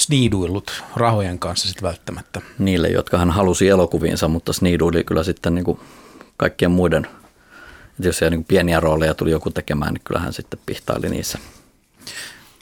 [0.00, 2.40] sniiduillut rahojen kanssa sitten välttämättä.
[2.58, 5.80] Niille, jotka hän halusi elokuviinsa, mutta sniiduili kyllä sitten niin kuin
[6.36, 11.08] kaikkien muiden, että jos siellä niin pieniä rooleja tuli joku tekemään, niin kyllähän sitten pihtaili
[11.08, 11.38] niissä.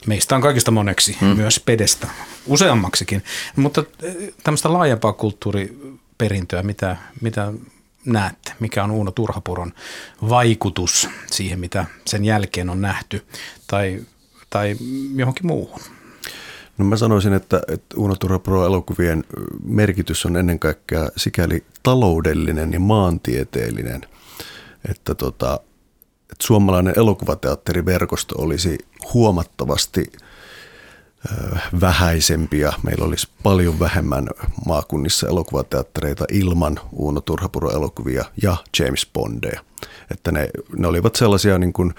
[0.07, 1.37] Meistä on kaikista moneksi, hmm.
[1.37, 2.07] myös pedestä,
[2.47, 3.23] useammaksikin.
[3.55, 7.53] Mutta eh, tämmöistä laajempaa kulttuuriperintöä, mitä, mitä
[8.05, 8.53] näette?
[8.59, 9.73] Mikä on Uuno Turhapuron
[10.29, 13.25] vaikutus siihen, mitä sen jälkeen on nähty
[13.67, 13.99] tai,
[14.49, 14.75] tai
[15.15, 15.79] johonkin muuhun?
[16.79, 19.23] No mä sanoisin, että, että Uno Turha Pro-elokuvien
[19.63, 24.01] merkitys on ennen kaikkea sikäli taloudellinen ja maantieteellinen,
[24.89, 25.59] että, tota,
[26.21, 28.77] että suomalainen elokuvateatteriverkosto olisi
[29.13, 30.11] huomattavasti
[31.81, 34.27] vähäisempi ja meillä olisi paljon vähemmän
[34.65, 39.61] maakunnissa elokuvateattereita ilman Uuno Turhapuro-elokuvia ja James Bondeja.
[40.11, 41.93] Että ne, ne olivat sellaisia niin kuin,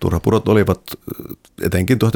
[0.00, 0.80] turhapurot olivat
[1.62, 2.08] etenkin 1970-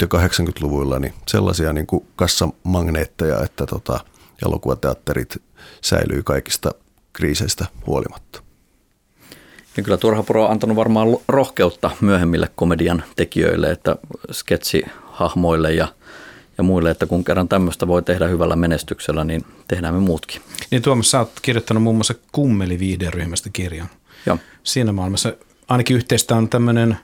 [0.00, 4.00] ja 80-luvuilla niin sellaisia niin kuin kassamagneetteja, että tota,
[4.46, 5.42] elokuvateatterit
[5.80, 6.70] säilyy kaikista
[7.12, 8.42] kriiseistä huolimatta.
[9.76, 13.96] Ja kyllä Turhapuro on antanut varmaan rohkeutta myöhemmille komedian tekijöille, että
[15.16, 15.88] sketsihahmoille ja,
[16.58, 20.42] ja muille, että kun kerran tämmöistä voi tehdä hyvällä menestyksellä, niin tehdään me muutkin.
[20.70, 23.88] Niin Tuomas, sä oot kirjoittanut muun muassa Kummeli viihderyhmästä kirjan.
[24.26, 24.38] Joo.
[24.62, 25.32] Siinä maailmassa
[25.68, 26.96] ainakin yhteistä on tämmöinen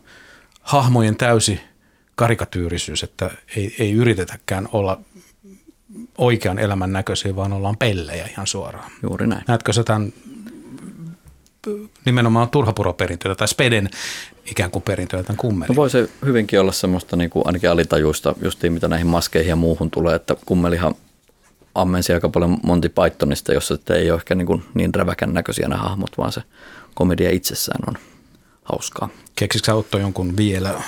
[0.60, 1.60] hahmojen täysi
[2.14, 5.00] karikatyyrisyys, että ei, ei yritetäkään olla
[6.18, 8.90] oikean elämän näköisiä, vaan ollaan pellejä ihan suoraan.
[9.02, 9.44] Juuri näin.
[9.48, 10.12] Näetkö sä tämän
[12.04, 13.90] nimenomaan turhapuroperintöä tai speden
[14.46, 15.68] ikään kuin perintöä tämän kummelin.
[15.68, 19.56] No voi se hyvinkin olla semmoista niin kuin ainakin alitajuista, justiin mitä näihin maskeihin ja
[19.56, 20.94] muuhun tulee, että kummelihan
[21.74, 25.82] ammensi aika paljon Monty Pythonista, jossa ei ole ehkä niin, kuin niin räväkän näköisiä nämä
[25.82, 26.42] hahmot, vaan se
[26.94, 27.94] komedia itsessään on
[28.64, 29.08] hauskaa.
[29.36, 30.82] Keksitkö sä Otto jonkun vielä,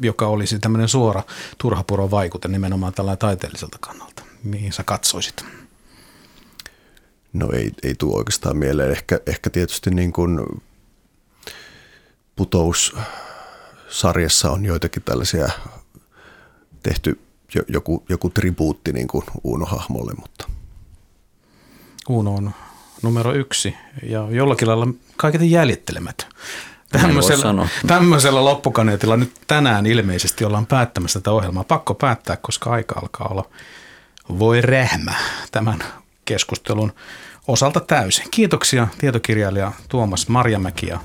[0.00, 1.22] joka olisi tämmöinen suora
[1.58, 4.22] turhapuron vaikute nimenomaan tällä taiteelliselta kannalta?
[4.44, 5.44] Mihin sä katsoisit?
[7.32, 8.90] No ei, ei tule oikeastaan mieleen.
[8.90, 10.40] Ehkä, ehkä tietysti niin kuin
[12.36, 12.96] putous
[13.88, 15.48] sarjassa on joitakin tällaisia
[16.82, 17.20] tehty
[17.68, 20.48] joku, joku tribuutti niin kuin Uuno-hahmolle, mutta.
[22.08, 22.50] Uuno on
[23.02, 26.28] numero yksi ja jollakin lailla kaiketi jäljittelemätön.
[26.92, 31.64] Tämmöisellä, tämmöisellä loppukaneetilla nyt tänään ilmeisesti ollaan päättämässä tätä ohjelmaa.
[31.64, 33.44] Pakko päättää, koska aika alkaa olla
[34.38, 35.14] voi rähmä
[35.52, 35.78] tämän
[36.28, 36.92] keskustelun
[37.46, 38.24] osalta täysin.
[38.30, 41.00] Kiitoksia tietokirjailija Tuomas Marjamäki ja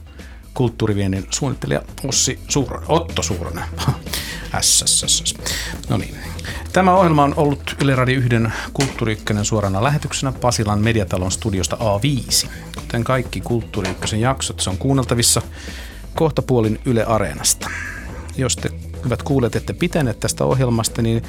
[0.53, 3.63] kulttuuriviennin suunnittelija Ossi Suuronen, Otto Suuronen.
[4.61, 5.35] SSS.
[5.89, 6.15] No niin.
[6.73, 8.29] Tämä ohjelma on ollut Yle Radio 1
[8.73, 12.47] Kulttuuri suorana lähetyksenä Pasilan mediatalon studiosta A5.
[12.75, 15.41] Kuten kaikki Kulttuuri jaksot, se on kuunneltavissa
[16.15, 17.69] kohtapuolin Yle Areenasta.
[18.37, 18.69] Jos te
[19.05, 21.23] hyvät kuulet, ette pitäneet tästä ohjelmasta, niin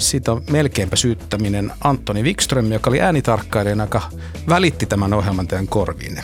[0.00, 4.02] siitä on melkeinpä syyttäminen Antoni Wikström, joka oli äänitarkkailijana, joka
[4.48, 6.22] välitti tämän ohjelman teidän korviinne.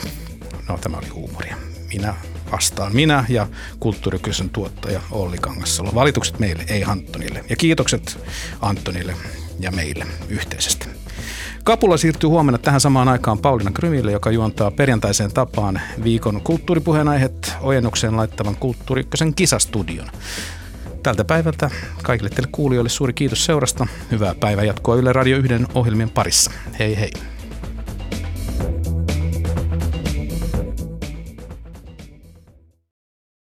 [0.69, 1.55] No, tämä oli huumoria.
[1.93, 2.13] Minä
[2.51, 3.47] vastaan minä ja
[3.79, 5.91] kulttuurikysen tuottaja Olli Kangassalo.
[5.95, 7.45] Valitukset meille, ei Antonille.
[7.49, 8.19] Ja kiitokset
[8.61, 9.15] Antonille
[9.59, 10.87] ja meille yhteisesti.
[11.63, 18.17] Kapula siirtyy huomenna tähän samaan aikaan Pauliina Krymille, joka juontaa perjantaiseen tapaan viikon kulttuuripuheenaiheet ojennukseen
[18.17, 20.09] laittavan Kulttuuri kisastudion.
[21.03, 21.69] Tältä päivältä
[22.03, 23.87] kaikille teille kuulijoille suuri kiitos seurasta.
[24.11, 26.51] Hyvää päivää jatkoa Yle Radio 1 ohjelmien parissa.
[26.79, 27.11] Hei hei.
[28.57, 28.82] thank you